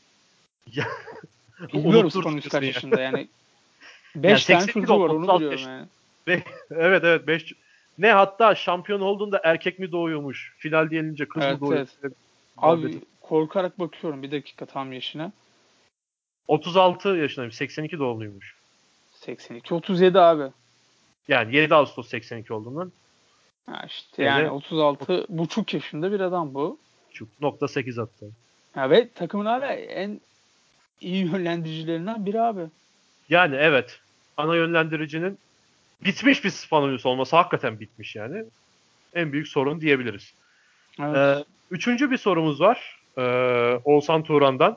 [0.73, 0.87] Ya,
[1.73, 2.67] Bilmiyorum Spanulis kaç ya.
[2.69, 3.29] yaşında yani.
[4.17, 6.43] 5 Yani tane 82 çocuğu var onu 36 biliyorum yaş- yani.
[6.71, 7.53] evet evet 5
[7.99, 10.55] ne hatta şampiyon olduğunda erkek mi doğuyormuş?
[10.59, 11.89] Final diyelince kız Evet, mı doğuyor?
[12.57, 15.33] Abi korkarak bakıyorum bir dakika tam yaşına.
[16.49, 17.57] 36 yaşındaymış.
[17.57, 18.55] 82 doğumluymuş.
[19.13, 20.53] 82 37 abi.
[21.29, 22.93] Yani 7 Ağustos 82 olduğundan
[23.71, 24.31] Ha işte Evet.
[24.31, 26.79] yani 36 buçuk yaşında bir adam bu.
[27.13, 28.31] çok nokta 8 attı.
[28.77, 30.21] Ya ve takımın hala en
[31.01, 32.63] iyi yönlendiricilerinden biri abi.
[33.29, 34.01] Yani evet.
[34.37, 35.39] Ana yönlendiricinin
[36.05, 38.45] bitmiş bir Spanolis olması hakikaten bitmiş yani.
[39.15, 40.35] En büyük sorun diyebiliriz.
[41.01, 41.17] Evet.
[41.17, 42.96] Ee, üçüncü bir sorumuz var.
[43.19, 44.77] Ee, Oğuzhan Turan'dan.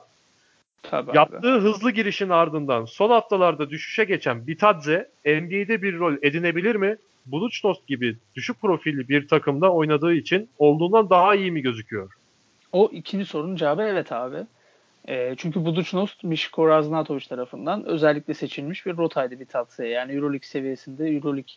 [0.83, 1.61] Tabii Yaptığı abi.
[1.61, 6.97] hızlı girişin ardından son haftalarda düşüşe geçen Bitadze NBA'de bir rol edinebilir mi?
[7.25, 12.13] Buluçnost gibi düşük profilli bir takımda oynadığı için olduğundan daha iyi mi gözüküyor?
[12.71, 14.37] O ikinci sorunun cevabı evet abi.
[15.07, 19.89] E, çünkü Budućnost Mişko Raznatovic tarafından özellikle seçilmiş bir rotaydı Bitadze'ye.
[19.89, 21.53] Yani Euroleague seviyesinde Euroleague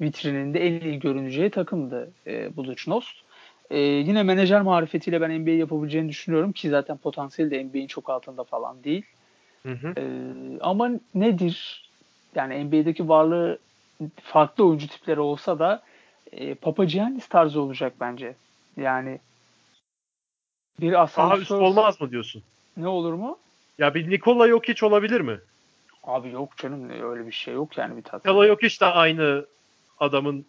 [0.00, 3.25] vitrininde en iyi görüneceği takımdı e, Budućnost.
[3.70, 8.44] E, yine menajer marifetiyle ben NBA yapabileceğini düşünüyorum ki zaten potansiyeli de NBA'in çok altında
[8.44, 9.04] falan değil.
[9.62, 9.94] Hı hı.
[9.96, 10.02] E,
[10.60, 11.86] ama nedir?
[12.34, 13.58] Yani NBA'deki varlığı
[14.22, 15.82] farklı oyuncu tipleri olsa da
[16.32, 18.34] e, Papagiannis tarzı olacak bence.
[18.76, 19.20] Yani
[20.80, 21.30] bir asansör...
[21.30, 22.42] Daha üst olmaz mı diyorsun?
[22.76, 23.38] Ne olur mu?
[23.78, 25.38] Ya bir Nikola Jokic olabilir mi?
[26.04, 28.24] Abi yok canım öyle bir şey yok yani bir tat.
[28.24, 29.46] Nikola Jokic de aynı
[30.00, 30.46] adamın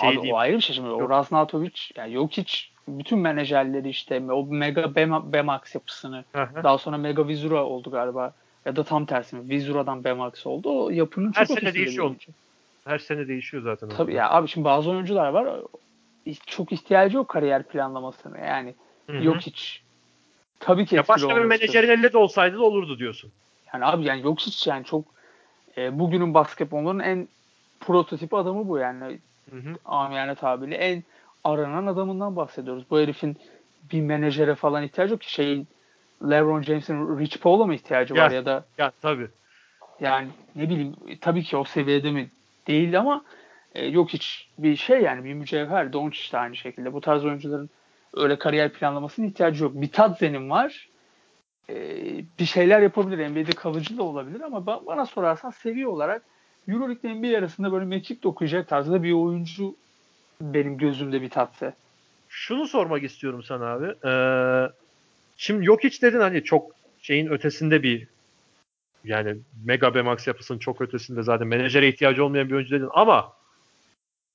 [0.00, 0.34] şey Abi diyeyim.
[0.34, 0.88] o ayrı bir şey şimdi.
[0.88, 2.52] O Raznatovic yani Jokic
[2.88, 4.94] bütün menajerleri işte o Mega
[5.32, 6.64] Bemax yapısını Aha.
[6.64, 8.32] daha sonra Mega Vizura oldu galiba
[8.64, 9.50] ya da tam tersi mi?
[9.50, 10.84] Vizura'dan Bemax oldu.
[10.84, 12.14] O yapının Her çok sene değişiyor.
[12.84, 13.88] Her sene değişiyor zaten.
[13.88, 15.48] Tabii ya abi şimdi bazı oyuncular var
[16.46, 18.74] çok ihtiyacı yok kariyer planlamasına yani.
[19.06, 19.22] Hı-hı.
[19.22, 19.62] Jokic
[20.60, 23.30] tabii ki ya başka bir menajerin elinde de olsaydı da olurdu diyorsun.
[23.74, 25.04] Yani abi yani Jokic yani çok
[25.76, 27.28] e, bugünün basketbolunun en
[27.80, 29.18] prototip adamı bu yani.
[29.50, 29.74] Hı hı.
[29.84, 31.02] Amiyane tabiriyle en
[31.44, 32.84] aranan adamından bahsediyoruz.
[32.90, 33.36] Bu herifin
[33.92, 35.68] bir menajere falan ihtiyacı yok ki şeyin
[36.22, 39.28] LeBron James'in Rich Paul'a mı ihtiyacı var ya, da ya tabii.
[40.00, 42.30] Yani ne bileyim tabii ki o seviyede mi
[42.66, 43.24] değil ama
[43.74, 45.92] e, yok hiç bir şey yani bir mücevher.
[45.92, 46.92] Doncic de aynı şekilde.
[46.92, 47.70] Bu tarz oyuncuların
[48.14, 49.72] öyle kariyer planlamasının ihtiyacı yok.
[49.74, 50.88] Bir Tadze'nin var.
[51.70, 51.74] E,
[52.38, 53.28] bir şeyler yapabilir.
[53.28, 56.22] NBA'de kalıcı da olabilir ama bana sorarsan seviye olarak
[56.68, 59.74] Euroleague NBA arasında böyle mekik dokuyacak tarzda bir oyuncu
[60.40, 61.74] benim gözümde bir tatse.
[62.28, 63.94] Şunu sormak istiyorum sana abi.
[64.04, 64.72] Ee,
[65.36, 66.70] şimdi yok hiç dedin hani çok
[67.02, 68.06] şeyin ötesinde bir
[69.04, 73.32] yani Mega Bemax yapısının çok ötesinde zaten menajere ihtiyacı olmayan bir oyuncu dedin ama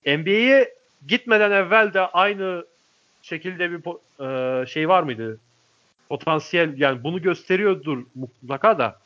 [0.05, 0.73] NBA'ye
[1.07, 2.65] gitmeden evvel de aynı
[3.21, 3.81] şekilde bir
[4.25, 5.39] e, şey var mıydı?
[6.09, 8.99] Potansiyel yani bunu gösteriyordur mutlaka da.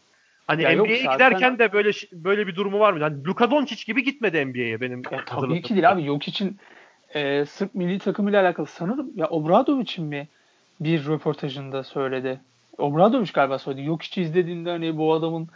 [0.48, 1.14] Hani ya NBA'ye zaten...
[1.14, 3.00] giderken de böyle böyle bir durumu var mı?
[3.00, 5.02] Hani Luka Doncic gibi gitmedi NBA'ye benim.
[5.12, 6.06] Ya, tabii ki değil abi.
[6.06, 6.58] Yok için
[7.14, 10.28] e, Sırp milli takımıyla alakalı sanırım ya Obradovic'in mi
[10.80, 12.40] bir röportajında söyledi.
[12.78, 13.86] Obradovic galiba söyledi.
[13.86, 15.50] Yok hiç izlediğinde hani bu adamın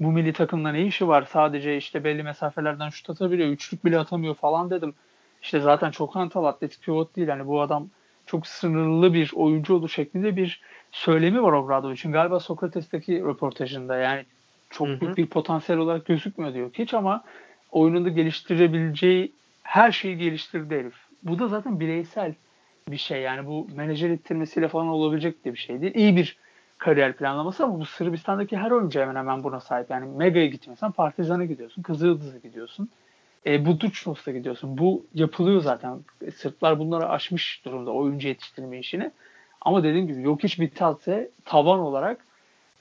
[0.00, 1.28] bu milli takımda ne işi var?
[1.30, 3.48] Sadece işte belli mesafelerden şut atabiliyor.
[3.48, 4.94] Üçlük bile atamıyor falan dedim.
[5.42, 7.28] İşte zaten çok hantal atletik pivot değil.
[7.28, 7.88] Hani bu adam
[8.26, 10.60] çok sınırlı bir oyuncu olur şeklinde bir
[10.92, 12.12] söylemi var Obradovic'in.
[12.12, 14.24] Galiba Sokrates'teki röportajında yani
[14.74, 17.24] çok büyük bir potansiyel olarak gözükmüyor diyor hiç ama
[17.70, 20.94] oyununda geliştirebileceği her şeyi geliştirdi herif.
[21.22, 22.34] Bu da zaten bireysel
[22.88, 25.94] bir şey yani bu menajer ittirmesiyle falan olabilecek de bir şey değil.
[25.94, 26.36] İyi bir
[26.78, 29.90] kariyer planlaması ama bu Sırbistan'daki her oyuncu hemen hemen buna sahip.
[29.90, 32.88] Yani Mega'ya gitmiyorsan Partizan'a gidiyorsun, Kızıldız'a gidiyorsun.
[33.46, 34.78] E, bu Duçnos'ta gidiyorsun.
[34.78, 35.98] Bu yapılıyor zaten.
[36.26, 39.10] E, Sırplar bunları aşmış durumda oyuncu yetiştirme işini.
[39.60, 42.26] Ama dediğim gibi yok hiç Bitatse taban olarak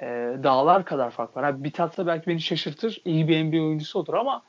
[0.04, 1.44] e, dağlar kadar fark var.
[1.44, 3.02] Yani Bitatse belki beni şaşırtır.
[3.06, 4.44] İyi bir NBA oyuncusu olur ama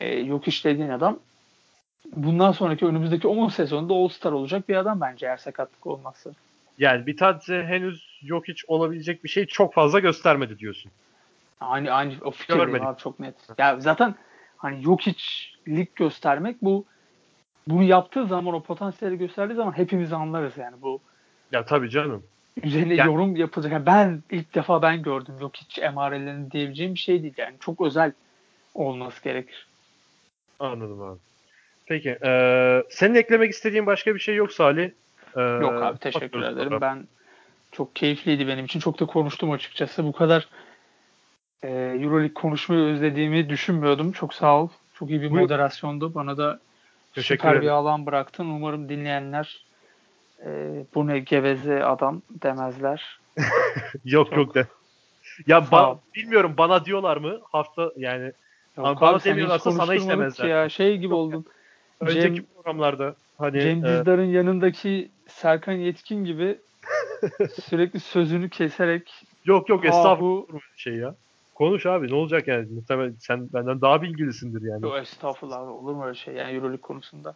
[0.00, 1.18] e, yok hiç dediğin adam
[2.16, 6.30] bundan sonraki önümüzdeki 10 sezonda All-Star olacak bir adam bence eğer sakatlık olmazsa.
[6.78, 10.92] Yani Bitadze henüz yok hiç olabilecek bir şey çok fazla göstermedi diyorsun.
[11.60, 13.34] Aynı aynı o fikir abi çok net.
[13.58, 14.14] Ya zaten
[14.56, 16.84] hani yok hiç lig göstermek bu
[17.66, 21.00] bunu yaptığı zaman o potansiyeli gösterdiği zaman hepimiz anlarız yani bu.
[21.52, 22.22] Ya tabii canım.
[22.62, 23.72] Üzerine yani, yorum yapılacak.
[23.72, 25.34] Yani ben ilk defa ben gördüm.
[25.40, 27.54] Yok hiç emarelerini diyebileceğim bir şey değil yani.
[27.60, 28.12] Çok özel
[28.74, 29.66] olması gerekir.
[30.58, 31.18] Anladım abi.
[31.86, 32.18] Peki.
[32.24, 34.90] E, senin eklemek istediğin başka bir şey yok Salih.
[35.36, 36.68] E, yok abi teşekkür ederim.
[36.68, 36.80] Sonra.
[36.80, 37.06] Ben
[37.72, 38.80] çok keyifliydi benim için.
[38.80, 40.04] Çok da konuştum açıkçası.
[40.04, 40.48] Bu kadar
[41.62, 44.12] e, Euroleague konuşmayı özlediğimi düşünmüyordum.
[44.12, 44.68] Çok sağ ol.
[44.94, 45.42] Çok iyi bir Buyur.
[45.42, 46.14] moderasyondu.
[46.14, 46.60] Bana da
[47.14, 47.62] Teşekkür süper ederim.
[47.62, 48.46] bir alan bıraktın.
[48.46, 49.64] Umarım dinleyenler
[50.46, 53.20] e, bu ne geveze adam demezler.
[54.04, 54.36] yok Çok.
[54.36, 54.66] yok de.
[55.46, 58.32] Ya ba- bilmiyorum bana diyorlar mı hafta yani
[58.76, 60.48] Yok, bana abi, demiyorlarsa sana istemezler.
[60.48, 61.44] Ya şey gibi oldun.
[62.00, 66.58] Önceki Cem, programlarda hani Cem e, Dizdar'ın yanındaki Serkan Yetkin gibi
[67.62, 71.14] sürekli sözünü keserek Yok yok estağfurullah şey ya.
[71.54, 74.84] Konuş abi ne olacak yani muhtemelen sen benden daha bilgilisindir yani.
[74.84, 77.34] Yok estağfurullah abi olur mu öyle şey yani Euroleague konusunda.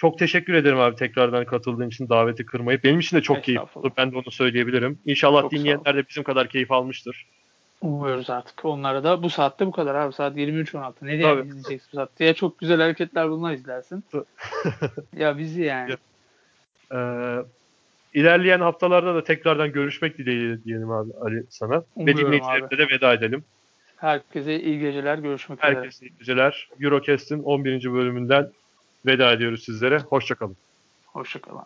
[0.00, 2.84] Çok teşekkür ederim abi tekrardan katıldığın için daveti kırmayıp.
[2.84, 3.92] Benim için de çok keyif oldu.
[3.96, 4.98] Ben de onu söyleyebilirim.
[5.06, 7.26] İnşallah çok dinleyenler de bizim kadar keyif almıştır.
[7.80, 8.64] Umuyoruz artık.
[8.64, 10.12] Onlara da bu saatte bu kadar abi.
[10.12, 10.92] Saat 23.16.
[11.02, 12.24] Ne diye izleyeceksin bu saatte?
[12.24, 14.04] Ya çok güzel hareketler bunlar izlersin.
[15.16, 15.94] ya bizi yani.
[16.94, 17.36] Ee,
[18.14, 21.82] ilerleyen haftalarda da tekrardan görüşmek dileğiyle diyelim abi Ali sana.
[21.94, 22.32] Umuyorum
[22.72, 23.44] Ve de veda edelim.
[23.96, 25.18] Herkese iyi geceler.
[25.18, 25.84] Görüşmek Herkese üzere.
[25.84, 26.68] Herkese iyi geceler.
[26.80, 27.92] Eurocast'in 11.
[27.92, 28.50] bölümünden
[29.06, 29.98] veda ediyoruz sizlere.
[29.98, 30.56] Hoşçakalın.
[31.06, 31.62] Hoşçakalın.